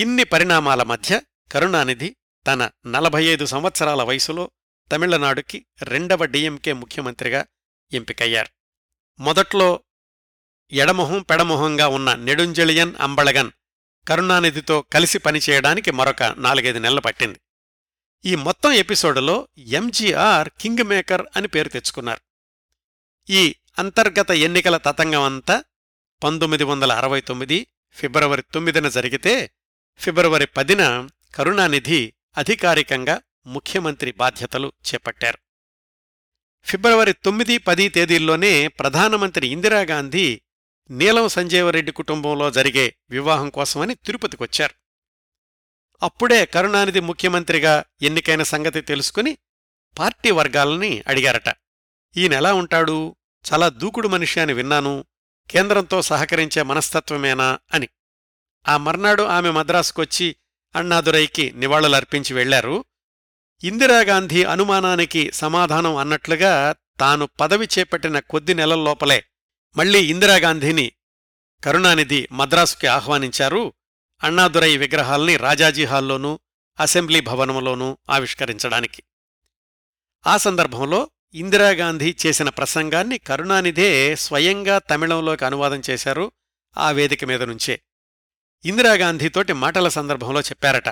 ఇన్ని 0.00 0.24
పరిణామాల 0.24 0.82
మధ్య 0.82 1.20
కరుణానిధి 1.52 2.16
తన 2.46 2.70
నలభై 2.86 3.24
ఐదు 3.24 3.46
సంవత్సరాల 3.46 4.02
వయసులో 4.02 4.50
తమిళనాడుకి 4.92 5.66
రెండవ 5.82 6.24
డిఎంకే 6.24 6.72
ముఖ్యమంత్రిగా 6.72 7.46
ఎంపికయ్యారు. 7.92 8.57
మొదట్లో 9.20 9.80
ఎడమొహం 10.72 11.22
పెడమొహంగా 11.22 11.88
ఉన్న 11.88 12.14
నెడుంజలియన్ 12.14 12.94
అంబళగన్ 13.00 13.50
కరుణానిధితో 14.08 14.82
కలిసి 14.82 15.18
పనిచేయడానికి 15.18 15.90
మరొక 15.90 16.22
నాలుగైదు 16.22 16.78
నెలలు 16.78 17.00
పట్టింది. 17.00 17.40
ఈ 18.24 18.34
మొత్తం 18.34 18.72
ఎపిసోడులో 18.72 19.48
ఎంజీఆర్ 19.58 20.48
కింగ్ 20.60 20.84
మేకర్ 20.84 21.26
అని 21.36 21.48
పేరు 21.48 21.68
తెచ్చుకున్నారు. 21.68 22.20
ఈ 23.30 23.54
అంతర్గత 23.78 24.30
ఎన్నికల 24.30 24.76
తతంగమంతా 24.76 25.64
పంతొమ్మిది 26.22 26.64
వందల 26.64 26.92
అరవై 26.92 27.20
తొమ్మిది 27.20 27.66
ఫిబ్రవరి 27.92 28.42
తొమ్మిదిన 28.42 28.88
జరిగితే 28.88 29.50
ఫిబ్రవరి 29.98 30.46
పదిన 30.46 31.08
కరుణానిధి 31.34 32.12
అధికారికంగా 32.36 33.20
ముఖ్యమంత్రి 33.46 34.12
బాధ్యతలు 34.12 34.72
చేపట్టారు. 34.88 35.38
ఫిబ్రవరి 36.64 37.12
తొమ్మిది 37.12 37.58
పది 37.58 37.88
తేదీల్లోనే 37.88 38.68
ప్రధానమంత్రి 38.68 39.48
ఇందిరాగాంధీ 39.48 40.40
నీలం 40.90 41.28
సంజీవరెడ్డి 41.28 41.92
కుటుంబంలో 41.92 42.50
జరిగే 42.50 42.94
వివాహం 43.10 43.50
కోసమని 43.50 43.94
తిరుపతికొచ్చారు. 43.94 44.74
అప్పుడే 46.02 46.46
కరుణానిధి 46.46 47.00
ముఖ్యమంత్రిగా 47.00 47.84
ఎన్నికైన 48.02 48.42
సంగతి 48.42 48.80
తెలుసుకుని 48.80 49.38
పార్టీ 49.98 50.30
వర్గాలని 50.30 51.02
అడిగారట. 51.06 51.54
ఈయనెలా 52.16 52.54
ఉంటాడు 52.54 53.16
చాలా 53.52 53.68
దూకుడు 53.68 54.08
మనిషి 54.08 54.40
అని 54.40 54.52
విన్నాను 54.52 55.04
కేంద్రంతో 55.50 56.02
సహకరించే 56.02 56.62
మనస్తత్వమేనా 56.62 57.58
అని. 57.74 57.88
ఆ 58.68 58.76
మర్నాడు 58.76 59.22
ఆమె 59.22 59.50
మద్రాసుకొచ్చి 59.50 60.36
అణ్ణాదురైకి 60.76 61.50
నివాళులర్పించి 61.50 62.34
వెళ్ళారు 62.34 62.84
ఇందిరాగాంధీ 63.64 64.44
అనుమానానికి 64.44 65.32
సమాధానం 65.32 65.96
అన్నట్లుగా 65.96 66.74
తాను 67.00 67.28
పదవి 67.40 67.68
చేపట్టిన 67.78 68.18
కొద్ది 68.18 68.54
నెలల్లోపలే 68.54 69.24
మళ్ళీ 69.76 70.06
ఇందిరాగాంధీని 70.06 70.92
కరుణానిధి 71.64 72.28
మద్రాసుకి 72.32 72.86
ఆహ్వానించారు. 72.86 73.72
అన్నాదురై 74.24 74.76
విగ్రహాల్ని 74.76 75.36
రాజాజీ 75.36 75.84
హాల్లోనూ 75.84 76.40
అసెంబ్లీ 76.80 77.20
భవనంలోనూ 77.20 77.98
ఆవిష్కరించడానికి. 78.10 79.02
ఆ 80.26 80.36
సందర్భంలో 80.36 81.10
ఇందిరాగాంధీ 81.34 82.16
చేసిన 82.26 82.48
ప్రసంగాన్ని 82.48 83.18
కరుణానిధే 83.18 84.16
స్వయంగా 84.16 84.78
తమిళంలోకి 84.78 85.44
అనువాదం 85.44 85.82
చేశారు 85.90 86.32
ఆ 86.78 86.90
వేదిక 86.90 87.24
మీద 87.24 87.42
నుంచే. 87.42 87.80
ఇందిరాగాంధీతోటి 88.64 89.52
మాటల 89.52 89.88
సందర్భంలో 89.88 90.40
చెప్పారట 90.40 90.88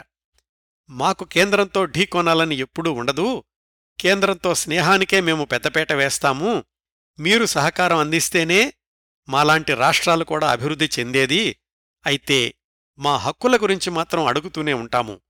మాకు 0.90 1.24
కేంద్రంతో 1.24 1.84
ఢీకొనాలని 1.84 2.56
ఎప్పుడూ 2.56 2.92
ఉండదు. 2.92 3.44
కేంద్రంతో 4.00 4.54
స్నేహానికే 4.54 5.20
మేము 5.20 5.44
పెద్దపేట 5.44 5.92
వేస్తాము. 5.92 6.64
మీరు 7.18 7.46
సహకారం 7.46 7.98
అందిస్తేనే 7.98 8.74
మాలాంటి 9.28 9.74
రాష్ట్రాలు 9.74 10.24
కూడా 10.24 10.50
అభివృద్ధి 10.50 10.90
చెందేది. 10.98 11.56
అయితే 12.06 12.54
మా 12.98 13.16
హక్కుల 13.16 13.56
గురించి 13.56 13.90
మాత్రం 13.90 14.26
అడుగుతూనే 14.26 14.72
ఉంటాము. 14.72 15.20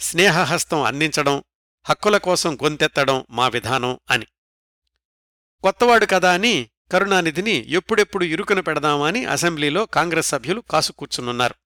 స్నేహహస్తం 0.00 0.82
అందించడం 0.82 1.44
హక్కుల 1.84 2.16
కోసం 2.16 2.58
గొంతెత్తడం 2.64 3.26
మా 3.30 3.48
విధానం 3.48 3.98
అని. 4.10 4.26
కొత్తవాడు 5.60 6.06
కదా 6.06 6.32
అని 6.32 6.70
కరుణానిధిని 6.92 7.70
ఎప్పుడెప్పుడు 7.70 8.24
ఇరుకున 8.24 8.60
పెడదామా 8.60 9.08
అని 9.08 9.24
అసెంబ్లీలో 9.24 9.86
కాంగ్రెస్ 9.86 10.28
సభ్యులు 10.28 10.60
కాసుకూర్చునున్నారు. 10.60 11.61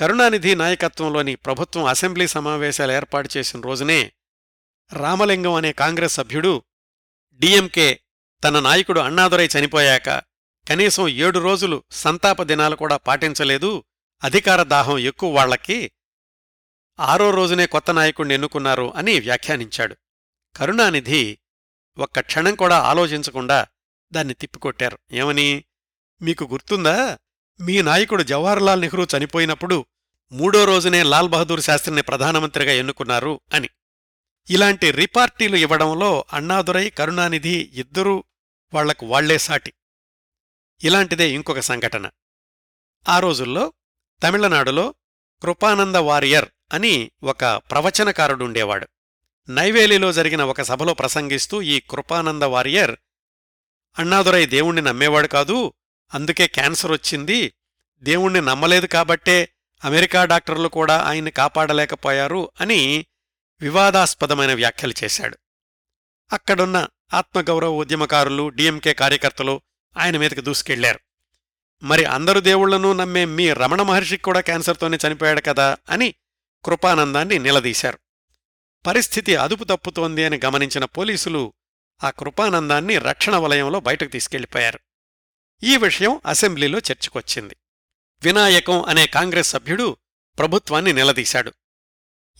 కరుణానిధి 0.00 0.54
నాయకత్వంలోని 0.54 1.34
ప్రభుత్వం 1.34 1.84
అసెంబ్లీ 1.84 2.28
సమావేశాలు 2.28 2.92
ఏర్పాటు 2.92 3.28
చేసిన 3.36 3.60
రోజునే 3.60 4.12
రామలింగం 4.92 5.52
అనే 5.52 5.72
కాంగ్రెస్ 5.72 6.14
సభ్యుడు 6.14 6.62
డిఎంకే 7.38 8.00
తన 8.44 8.60
నాయకుడు 8.60 9.00
అన్నాదురై 9.00 9.48
చనిపోయాక 9.58 10.08
కనీసం 10.68 11.08
ఏడు 11.08 11.38
రోజులు 11.38 11.82
సంతాప 11.90 12.42
దినాలు 12.42 12.76
కూడా 12.76 12.96
పాటించలేదు. 12.96 13.84
అధికార 14.24 14.62
దాహం 14.62 14.98
ఎక్కువ 14.98 15.34
వాళ్ళకి 15.34 15.90
ఆరో 17.00 17.30
రోజునే 17.30 17.66
కొత్త 17.66 17.90
నాయకుణ్ణి 17.90 18.34
ఎన్నుకున్నారు 18.34 18.94
అని 18.94 19.20
వ్యాఖ్యానించాడు. 19.20 19.96
కరుణానిధి 20.56 21.38
ఒక్క 21.98 22.20
క్షణం 22.20 22.54
కూడా 22.54 22.78
ఆలోచించకుండా 22.78 23.66
దాన్ని 24.12 24.34
తిప్పికొట్టారు. 24.34 24.98
ఏమని? 25.12 25.64
మీకు 26.22 26.44
గుర్తుందా? 26.44 27.18
మీ 27.60 27.82
నాయకుడు 27.82 28.22
జవహర్లాల్ 28.22 28.80
నెహ్రూ 28.80 29.06
చనిపోయినప్పుడు 29.16 29.86
మూడో 30.32 30.64
రోజునే 30.64 31.02
లాల్ 31.02 31.28
బహదూర్ 31.28 31.60
శాస్త్రిని 31.60 32.02
ప్రధానమంత్రిగా 32.02 32.72
ఎన్నుకున్నారు 32.72 33.40
అని. 33.54 33.68
ఇలాంటి 34.50 34.90
రిపార్టీలు 34.90 35.56
ఇవ్వడంలో 35.56 36.24
అన్నాదురై 36.32 36.90
కరుణానిధి 36.90 37.70
ఇద్దరూ 37.74 38.24
వాళ్ళకు 38.74 39.06
వాళ్ళే 39.06 39.38
సాటి. 39.38 39.72
ఇలాంటిదే 40.82 41.30
ఇంకొక 41.30 41.60
సంఘటన. 41.60 42.10
ఆ 43.08 43.18
రోజుల్లో 43.18 43.72
తమిళనాడులో 44.22 44.94
కృపానంద 45.42 45.94
వారియర్ 45.94 46.48
అని 46.72 47.10
ఒక 47.22 47.44
ప్రవచనకారుడుండేవాడు 47.44 48.88
నైవేలిలో 49.48 50.12
జరిగిన 50.12 50.42
ఒక 50.42 50.62
సభలో 50.62 50.94
ప్రసంగిస్తూ 50.94 51.62
ఈ 51.62 51.80
కృపానంద 51.80 52.42
వారియర్ 52.42 52.96
అన్నాదురై 53.98 54.46
దేవుణ్ణి 54.46 54.82
నమ్మేవాడు 54.82 55.26
కాదు 55.26 55.72
అందుకే 56.14 56.46
క్యాన్సర్ 56.46 56.92
వచ్చింది. 56.92 57.54
దేవుణ్ణి 57.98 58.40
నమ్మలేదు 58.40 58.86
కాబట్టే 58.86 59.48
అమెరికా 59.84 60.24
డాక్టర్లు 60.24 60.68
కూడా 60.68 60.98
ఆయన్ని 60.98 61.30
కాపాడలేకపోయారు 61.30 62.50
అని 62.60 63.06
వివాదాస్పదమైన 63.60 64.54
వ్యాఖ్యలు 64.54 64.94
చేశాడు. 65.04 65.38
అక్కడున్న 66.32 66.88
ఆత్మగౌరవ 67.14 67.68
ఉద్యమకారులు 67.68 68.48
డిఎంకే 68.48 68.94
కార్యకర్తలు 68.94 69.60
ఆయన 69.96 70.16
మీదకి 70.18 70.40
దూసుకెళ్ళారు. 70.40 71.00
మరి 71.82 72.04
అందరు 72.04 72.40
దేవుళ్ళను 72.40 72.92
నమ్మే 72.92 73.24
మీ 73.24 73.52
రమణ 73.52 73.82
మహర్షికి 73.82 74.22
కూడా 74.22 74.40
క్యాన్సర్తోనే 74.40 74.98
చనిపోయాడు 75.06 75.40
కదా 75.40 75.76
అని 75.90 76.14
కృపానందాన్ని 76.64 77.38
నిలదీశారు. 77.38 77.98
పరిస్థితి 78.86 79.36
అదుపు 79.36 79.64
తప్పుతోంది 79.64 80.24
అని 80.24 80.40
గమనించిన 80.44 80.84
పోలీసులు 80.84 81.52
ఆ 82.04 82.10
కృపానందాన్ని 82.10 82.98
రక్షణ 82.98 83.36
వలయంలో 83.36 83.80
బయటకు 83.80 84.08
తీసుకెళ్ళిపోయారు. 84.08 84.78
ఈ 85.62 85.76
విషయం 85.76 86.20
అసెంబ్లీలో 86.26 86.78
చర్చకొచ్చింది. 86.78 87.56
వినాయకం 88.22 88.82
అనే 88.82 89.06
కాంగ్రెస్ 89.06 89.50
సభ్యుడు 89.50 89.96
ప్రభుత్వాన్ని 90.38 90.92
నిలదీశాడు. 90.92 91.52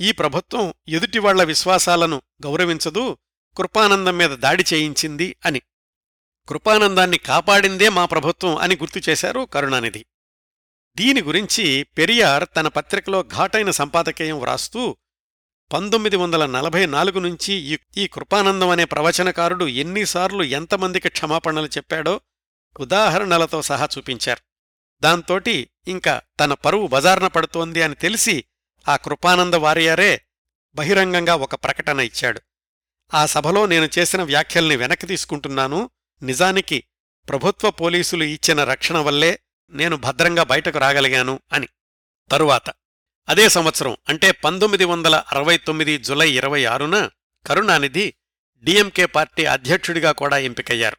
ఈ 0.00 0.12
ప్రభుత్వం 0.12 0.74
ఎదుటివాళ్ళ 0.88 1.42
విశ్వాసాలను 1.42 2.22
గౌరవించదు 2.46 3.16
కృపానందం 3.56 4.16
మీద 4.16 4.30
దాడి 4.30 4.64
చేయించింది 4.74 5.36
అని. 5.44 5.62
కృపానందాన్ని 6.48 7.18
కాపాడిందే 7.18 7.88
మా 7.88 8.04
ప్రభుత్వం 8.04 8.56
అని 8.56 8.76
గుర్తు 8.76 9.10
చేశారు 9.10 9.40
కరుణానిధి. 9.40 10.06
దీని 10.96 11.22
గురించి 11.22 11.82
పెరియార్ 11.82 12.44
తన 12.56 12.68
పత్రికలో 12.68 13.22
ఘాటైన 13.22 13.70
సంపాదకేయం 13.70 14.40
వ్రాస్తూ 14.40 14.96
పంతొమ్మిది 15.72 16.16
వందల 16.16 16.46
నలభై 16.46 16.86
నాలుగు 16.86 17.18
నుంచి 17.18 17.54
ఈ 17.54 17.78
ఈ 17.96 18.06
కృపానందం 18.06 18.68
అనే 18.68 18.84
ప్రవచనకారుడు 18.84 19.64
ఎన్నిసార్లు 19.64 20.42
ఎంతమందికి 20.42 21.08
క్షమాపణలు 21.08 21.66
చెప్పాడో 21.66 22.20
ఉదాహరణలతో 22.80 23.62
సహా 23.62 23.88
చూపించారు. 23.98 24.40
దాంతోటి 25.00 25.70
ఇంకా 25.88 26.22
తన 26.40 26.54
పరువు 26.54 26.86
బజార్న 26.86 27.26
పడుతోంది 27.26 27.82
అని 27.82 27.94
తెలిసి 27.94 28.44
ఆ 28.88 28.96
కృపానంద 28.96 29.54
వారియారే 29.54 30.24
బహిరంగంగా 30.74 31.34
ఒక 31.34 31.54
ప్రకటన 31.54 32.00
ఇచ్చాడు. 32.00 32.40
ఆ 33.14 33.26
సభలో 33.26 33.66
నేను 33.66 33.88
చేసిన 33.98 34.22
వ్యాఖ్యల్ని 34.22 34.76
వెనక్కి 34.76 35.06
తీసుకుంటున్నాను. 35.06 35.90
నిజానికి 36.22 36.84
ప్రభుత్వ 37.28 37.70
పోలీసులు 37.70 38.24
ఇచ్చిన 38.24 38.64
రక్షణ 38.64 38.98
వల్లే 38.98 39.40
నేను 39.70 39.96
భద్రంగా 39.96 40.42
బయటకు 40.42 40.78
రాగలిగాను 40.78 41.40
అని. 41.52 41.68
తరువాత 42.30 42.70
అదే 43.28 43.48
సంవత్సరం 43.48 43.96
అంటే 44.08 44.30
పంతొమ్మిది 44.30 44.84
వందల 44.84 45.16
అరవై 45.16 45.56
తొమ్మిది 45.56 45.98
జులై 45.98 46.30
ఇరవై 46.30 46.64
ఆరున 46.64 47.10
కరుణానిధి 47.46 48.14
డిఎంకే 48.62 49.06
పార్టీ 49.06 49.44
అధ్యక్షుడిగా 49.44 50.12
కూడా 50.12 50.38
ఎంపికయ్యారు. 50.38 50.96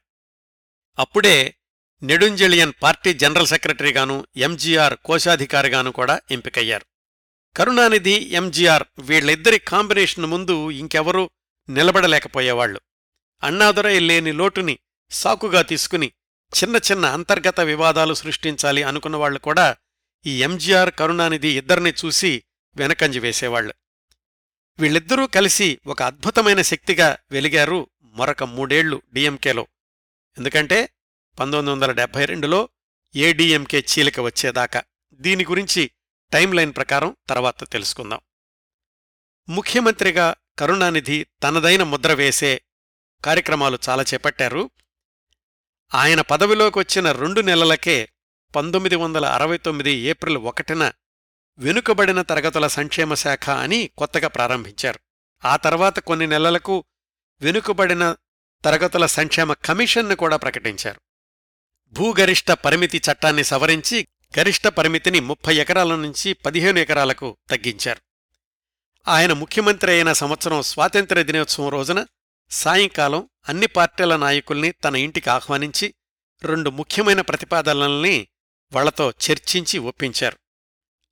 అప్పుడే 1.00 1.56
నెడుంజలియన్ 2.04 2.74
పార్టీ 2.84 3.14
జనరల్ 3.14 3.48
సెక్రటరీగాను 3.48 4.28
ఎంజీఆర్ 4.38 4.98
కోశాధికారిగాను 5.06 5.92
కూడా 5.92 6.22
ఎంపికయ్యారు. 6.32 6.86
కరుణానిధి 7.58 8.12
ఎంజీఆర్ 8.12 8.84
వీళ్ళిద్దరి 9.00 9.60
కాంబినేషన్ 9.60 10.26
ముందు 10.26 10.72
ఇంకెవరూ 10.72 11.30
నిలబడలేకపోయేవాళ్ళు 11.70 12.82
అన్నాదురై 13.44 14.00
లేని 14.00 14.32
లోటుని 14.32 14.80
సాకుగా 15.12 15.62
తీసుకుని 15.62 16.12
చిన్న 16.64 16.76
చిన్న 16.76 17.06
అంతర్గత 17.06 17.60
వివాదాలు 17.60 18.14
సృష్టించాలి 18.14 18.84
అనుకున్నవాళ్ళు 18.84 19.40
కూడా 19.40 19.78
ఈ 20.26 20.44
ఎంజీఆర్ 20.44 20.92
కరుణానిధి 20.92 21.58
ఇద్దరిని 21.58 21.94
చూసి 22.06 22.44
వెనకంజి 22.76 23.20
వేసేవాళ్ళు 23.20 23.74
వీళ్ళిద్దరూ 24.80 25.28
కలిసి 25.28 25.80
ఒక 25.88 26.02
అద్భుతమైన 26.02 26.62
శక్తిగా 26.62 27.18
వెలిగారు 27.32 27.88
మరొక 28.04 28.44
మూడేళ్ళు 28.44 29.02
డిఎంకేలో. 29.14 29.68
ఎందుకంటే 30.38 30.90
పంతొమ్మిది 31.40 31.72
వందల 31.72 31.92
డెబ్బై 31.92 32.26
రెండులో 32.26 32.70
ఏడీఎంకే 33.16 33.80
చీలిక 33.80 34.20
వచ్చేదాకా. 34.20 34.84
దీని 35.14 35.46
గురించి 35.46 35.92
టైం 36.34 36.52
లైన్ 36.52 36.76
ప్రకారం 36.76 37.16
తర్వాత 37.30 37.72
తెలుసుకుందాం. 37.72 38.20
ముఖ్యమంత్రిగా 39.50 40.36
కరుణానిధి 40.60 41.28
తనదైన 41.44 41.84
ముద్ర 41.84 42.14
వేసే 42.14 42.62
కార్యక్రమాలు 43.26 43.80
చాలా 43.90 44.04
చేపట్టారు. 44.04 44.70
ఆయన 45.96 46.22
పదవిలోకి 46.22 46.80
వచ్చిన 46.80 47.12
రెండు 47.12 47.42
నెలలకే 47.42 48.10
పంతొమ్మిది 48.56 48.96
వందల 48.96 49.26
అరవై 49.26 49.58
తొమ్మిది 49.58 49.92
ఏప్రిల్ 49.92 50.38
ఒకటిన 50.38 50.92
వెనుకబడిన 51.58 52.22
తరగతుల 52.22 52.68
సంక్షేమ 52.68 53.14
శాఖ 53.14 53.50
అని 53.50 53.90
కొత్తగా 53.98 54.28
ప్రారంభించారు. 54.28 55.00
ఆ 55.46 55.56
తర్వాత 55.56 56.00
కొన్ని 56.00 56.28
నెలలకు 56.28 56.86
వెనుకబడిన 57.42 58.16
తరగతుల 58.66 59.06
సంక్షేమ 59.06 59.54
కమిషన్ను 59.54 60.16
కూడా 60.16 60.38
ప్రకటించారు. 60.38 61.05
భూగరిష్ట 61.98 62.52
పరిమితి 62.52 63.02
చట్టాన్ని 63.12 63.44
సవరించి 63.44 64.08
గరిష్ట 64.40 64.68
పరిమితిని 64.68 65.20
ముప్పై 65.20 65.56
ఎకరాల 65.56 65.96
నుంచి 65.96 66.34
పదిహేను 66.34 66.80
ఎకరాలకు 66.80 67.38
తగ్గించారు. 67.50 68.02
ఆయన 69.08 69.34
ముఖ్యమంత్రి 69.34 69.92
అయిన 69.92 70.14
సంవత్సరం 70.14 70.62
స్వాతంత్ర్య 70.62 71.24
దినోత్సవం 71.24 71.70
రోజున 71.70 72.06
సాయంకాలం 72.50 73.30
అన్ని 73.50 73.68
పార్టీల 73.68 74.16
నాయకుల్ని 74.16 74.72
తన 74.72 74.96
ఇంటికి 74.96 75.30
ఆహ్వానించి 75.30 75.96
రెండు 76.44 76.70
ముఖ్యమైన 76.70 77.22
ప్రతిపాదనల్ని 77.22 78.28
వాళ్ళతో 78.74 79.10
చర్చించి 79.10 79.80
ఒప్పించారు. 79.80 80.38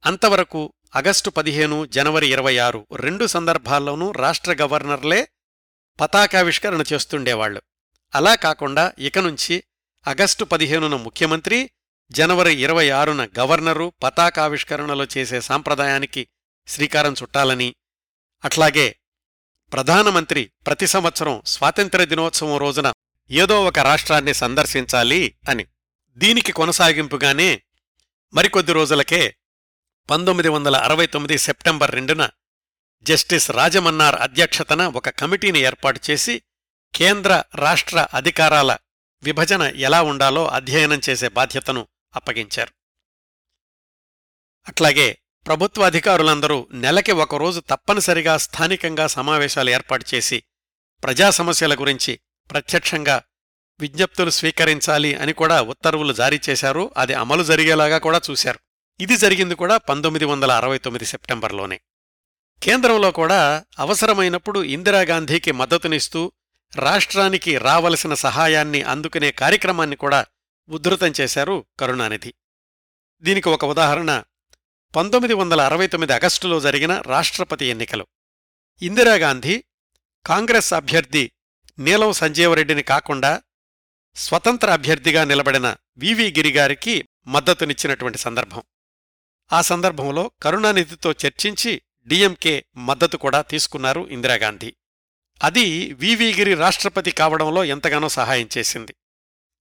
అంతవరకు 0.05 0.73
ఆగస్టు 0.95 1.29
పదిహేను 1.29 1.85
జనవరి 1.85 2.27
ఇరవై 2.27 2.57
ఆరు 2.57 2.87
రెండు 2.95 3.27
సందర్భాల్లోనూ 3.27 4.11
రాష్ట్ర 4.11 4.53
గవర్నర్లే 4.53 5.29
పతాకావిష్కరణ 5.99 6.83
చేస్తుండేవాళ్ళు. 6.93 7.61
అలా 8.15 8.35
కాకుండా 8.35 8.93
ఇక 8.99 9.19
నుంచి 9.19 9.63
ఆగస్టు 10.05 10.43
పదిహేనున 10.43 10.95
ముఖ్యమంత్రి 10.95 11.71
జనవరి 12.11 12.53
ఇరవై 12.61 12.89
ఆరున 12.89 13.27
గవర్నరు 13.39 13.93
పతాకావిష్కరణలో 14.01 15.05
చేసే 15.17 15.41
సాంప్రదాయానికి 15.41 16.27
శ్రీకారం 16.67 17.13
చుట్టాలని 17.13 17.75
అట్లాగే 18.43 18.95
ప్రధానమంత్రి 19.71 20.51
ప్రతి 20.65 20.87
సంవత్సరం 20.87 21.41
స్వాతంత్ర్య 21.45 22.05
దినోత్సవం 22.05 22.57
రోజున 22.57 22.91
ఏదో 23.29 23.65
ఒక 23.65 23.79
రాష్ట్రాన్ని 23.79 24.33
సందర్శించాలి 24.33 25.37
అని. 25.47 25.65
దీనికి 26.17 26.51
కొనసాగింపుగానే 26.51 27.63
మరికొద్ది 28.33 28.73
రోజులకే 28.73 29.35
పంతొమ్మిది 30.09 30.49
వందల 30.49 30.75
అరవై 30.75 31.05
తొమ్మిది 31.05 31.37
సెప్టెంబర్ 31.37 31.91
రెండున 31.91 32.29
జస్టిస్ 33.05 33.51
రాజమన్నార్ 33.51 34.15
అధ్యక్షతన 34.15 34.85
ఒక 34.87 35.09
కమిటీని 35.09 35.59
ఏర్పాటు 35.59 35.99
చేసి 36.11 36.43
కేంద్ర 36.93 37.43
రాష్ట్ర 37.55 38.07
అధికారాల 38.13 38.71
విభజన 39.23 39.61
ఎలా 39.61 40.01
ఉండాలో 40.01 40.47
అధ్యయనం 40.47 41.01
చేసే 41.09 41.27
బాధ్యతను 41.27 41.87
అప్పగించారు. 42.15 42.73
అట్లాగే 44.67 45.17
ప్రభుత్వ 45.45 45.85
అధికారులందరూ 45.85 46.67
నెలకి 46.71 47.11
ఒకరోజు 47.11 47.59
తప్పనిసరిగా 47.59 48.37
స్థానికంగా 48.37 49.07
సమావేశాలు 49.07 49.69
ఏర్పాటు 49.69 50.05
చేసి 50.13 50.43
ప్రజా 51.03 51.29
సమస్యల 51.29 51.79
గురించి 51.79 52.19
ప్రత్యక్షంగా 52.51 53.23
విజ్ఞప్తులు 53.79 54.29
స్వీకరించాలి 54.29 55.15
అని 55.15 55.33
కూడా 55.33 55.61
ఉత్తర్వులు 55.61 56.13
జారీ 56.13 56.39
చేశారు. 56.49 56.91
అది 56.97 57.13
అమలు 57.13 57.43
జరిగేలాగా 57.43 57.97
కూడా 57.97 58.21
చూశారు. 58.29 58.59
ఇది 58.99 59.17
జరిగింది 59.17 59.55
కూడా 59.55 59.77
పంతొమ్మిది 59.77 60.25
వందల 60.25 60.51
అరవై 60.51 60.77
తొమ్మిది 60.77 61.05
సెప్టెంబర్లోనే. 61.05 61.81
కేంద్రంలో 62.63 63.11
కూడా 63.11 63.65
అవసరమైనప్పుడు 63.79 64.63
ఇందిరాగాంధీకి 64.63 65.51
మద్దతునిస్తూ 65.51 66.31
రాష్ట్రానికి 66.75 67.57
రావలసిన 67.57 68.13
సహాయాన్ని 68.13 68.81
అందుకునే 68.81 69.31
కార్యక్రమాన్ని 69.31 69.95
కూడా 69.95 70.25
ఉద్ధృతం 70.69 71.13
చేశారు 71.21 71.65
కరుణానిధి. 71.79 72.33
దీనికి 73.21 73.49
ఒక 73.49 73.65
ఉదాహరణ. 73.65 74.23
పంతొమ్మిది 74.95 75.33
వందల 75.33 75.61
అరవై 75.61 75.87
తొమ్మిది 75.87 76.13
ఆగస్టులో 76.13 76.59
జరిగిన 76.59 77.01
రాష్ట్రపతి 77.01 77.65
ఎన్నికలు. 77.65 78.07
ఇందిరాగాంధీ 78.81 79.63
కాంగ్రెస్ 80.25 80.73
అభ్యర్థి 80.73 81.31
నీలం 81.79 82.11
సంజీవరెడ్డిని 82.11 82.83
కాకుండా 82.83 83.41
స్వతంత్ర 84.15 84.69
అభ్యర్థిగా 84.69 85.23
నిలబడిన 85.23 85.75
వివి 85.97 86.31
గిరిగారికి 86.31 87.09
మద్దతునిచ్చినటువంటి 87.27 88.17
సందర్భం. 88.17 88.63
ఆ 89.53 89.61
సందర్భంలో 89.61 90.31
కరుణానిధితో 90.43 91.11
చర్చించి 91.11 91.81
డిఎంకే 92.07 92.65
మద్దతు 92.75 93.17
కూడా 93.17 93.41
తీసుకున్నారు 93.41 94.07
ఇందిరాగాంధీ. 94.11 94.75
అది 95.41 95.93
వివీగిరి 95.93 96.53
రాష్ట్రపతి 96.53 97.11
కావడంలో 97.11 97.63
ఎంతగానో 97.63 98.09
సహాయం 98.09 98.49
చేసింది. 98.57 98.95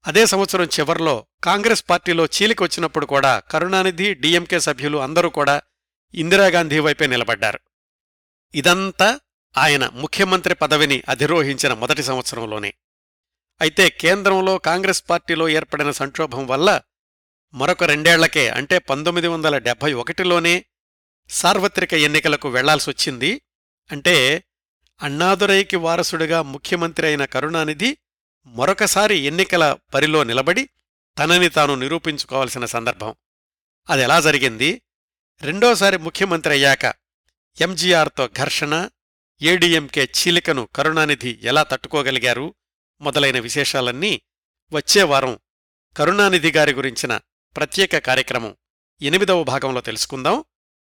అదే 0.06 0.26
సంవత్సరం 0.26 0.64
చివర్లో 0.64 1.26
కాంగ్రెస్ 1.44 1.84
పార్టీలో 1.90 2.26
చీలికొచ్చినప్పుడు 2.26 3.06
కూడా 3.06 3.38
కరుణానిధి 3.38 4.14
డిఎంకే 4.14 4.60
సభ్యులు 4.60 4.98
అందరూ 4.98 5.28
కూడా 5.28 5.62
ఇందిరాగాంధీ 6.14 6.78
వైపే 6.78 7.06
నిలబడ్డారు. 7.06 7.60
ఇదంతా 8.54 9.20
ఆయన 9.56 9.88
ముఖ్యమంత్రి 9.88 10.54
పదవిని 10.54 11.02
అధిరోహించిన 11.08 11.72
మొదటి 11.72 12.02
సంవత్సరంలోనే. 12.02 12.74
అయితే 13.60 13.90
కేంద్రంలో 13.90 14.58
కాంగ్రెస్ 14.58 15.04
పార్టీలో 15.10 15.48
ఏర్పడిన 15.48 15.90
సంక్షోభం 15.90 16.46
వల్ల 16.46 16.80
మరొక 17.54 17.84
రెండేళ్ళకే 17.84 18.48
అంటే 18.48 18.78
పంతొమ్మిది 18.78 19.28
వందల 19.28 19.58
డెబ్బై 19.58 19.92
ఒకటిలోనే 19.92 20.64
సార్వత్రిక 21.28 21.94
ఎన్నికలకు 21.94 22.48
వెళ్ళాల్సొచ్చింది. 22.48 23.40
అంటే 23.92 24.44
అన్నాదురైకి 25.02 25.76
వారసుడిగా 25.76 26.42
ముఖ్యమంత్రి 26.42 27.06
అయిన 27.06 27.24
కరుణానిధి 27.24 27.96
మరొకసారి 28.46 29.18
ఎన్నికల 29.18 29.76
పరిలో 29.94 30.24
నిలబడి 30.24 30.68
తనని 31.18 31.48
తాను 31.48 31.74
నిరూపించుకోవాల్సిన 31.74 32.64
సందర్భం. 32.64 33.14
అదెలా 33.90 34.20
జరిగింది? 34.20 34.82
రెండోసారి 35.42 35.98
ముఖ్యమంత్రి 35.98 36.52
అయ్యాక 36.52 36.84
ఎంజీఆర్తో 37.60 38.28
ఘర్షణ 38.28 38.88
ఏడీఎంకే 39.42 40.04
చీలికను 40.04 40.68
కరుణానిధి 40.74 41.40
ఎలా 41.42 41.62
తట్టుకోగలిగారు 41.62 42.54
మొదలైన 43.00 43.38
విశేషాలన్నీ 43.38 44.22
వచ్చే 44.72 45.02
వారం 45.02 45.38
కరుణానిధి 45.96 46.52
గారి 46.52 46.72
గురించిన 46.72 47.20
ప్రత్యేక 47.56 47.98
కార్యక్రమం 47.98 48.56
ఎనిమిదవ 49.02 49.42
భాగంలో 49.42 49.80
తెలుసుకుందాం. 49.80 50.44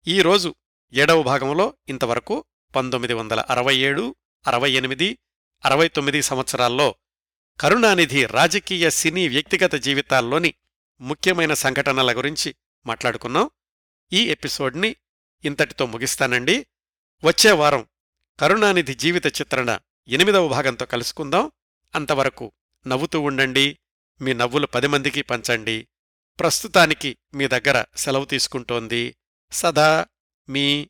ఈరోజు 0.07 0.55
ఏడవ 0.93 1.23
భాగంలో 1.23 1.73
ఇంతవరకు 1.89 2.45
పంతొమ్మిది 2.75 3.13
వందల 3.13 3.39
అరవై 3.39 3.75
ఏడు 3.75 4.15
అరవై 4.47 4.71
ఎనిమిది 4.71 5.17
అరవై 5.65 5.87
తొమ్మిది 5.87 6.21
సంవత్సరాల్లో 6.21 6.95
కరుణానిధి 7.59 8.25
రాజకీయ 8.25 8.89
సినీ 8.89 9.27
వ్యక్తిగత 9.27 9.75
జీవితాల్లోని 9.75 10.53
ముఖ్యమైన 11.01 11.53
సంఘటనల 11.53 12.17
గురించి 12.17 12.55
మాట్లాడుకున్నాం. 12.85 13.49
ఈ 14.13 14.25
ఎపిసోడ్ని 14.25 14.95
ఇంతటితో 15.45 15.85
ముగిస్తానండి. 15.85 16.65
వచ్చే 17.23 17.51
వారం 17.51 17.87
కరుణానిధి 18.39 18.93
జీవిత 18.93 19.27
చిత్రణ 19.27 19.79
ఎనిమిదవ 20.07 20.47
భాగంతో 20.47 20.85
కలుసుకుందాం. 20.85 21.51
అంతవరకు 21.95 22.51
నవ్వుతూ 22.87 23.21
ఉండండి. 23.21 23.77
మీ 24.21 24.33
నవ్వులు 24.33 24.67
పది 24.67 24.87
మందికి 24.87 25.21
పంచండి. 25.21 25.87
ప్రస్తుతానికి 26.39 27.17
మీ 27.33 27.47
దగ్గర 27.47 27.85
సెలవు 27.95 28.25
తీసుకుంటోంది 28.25 29.15
సదా 29.51 30.05
మీ 30.49 30.89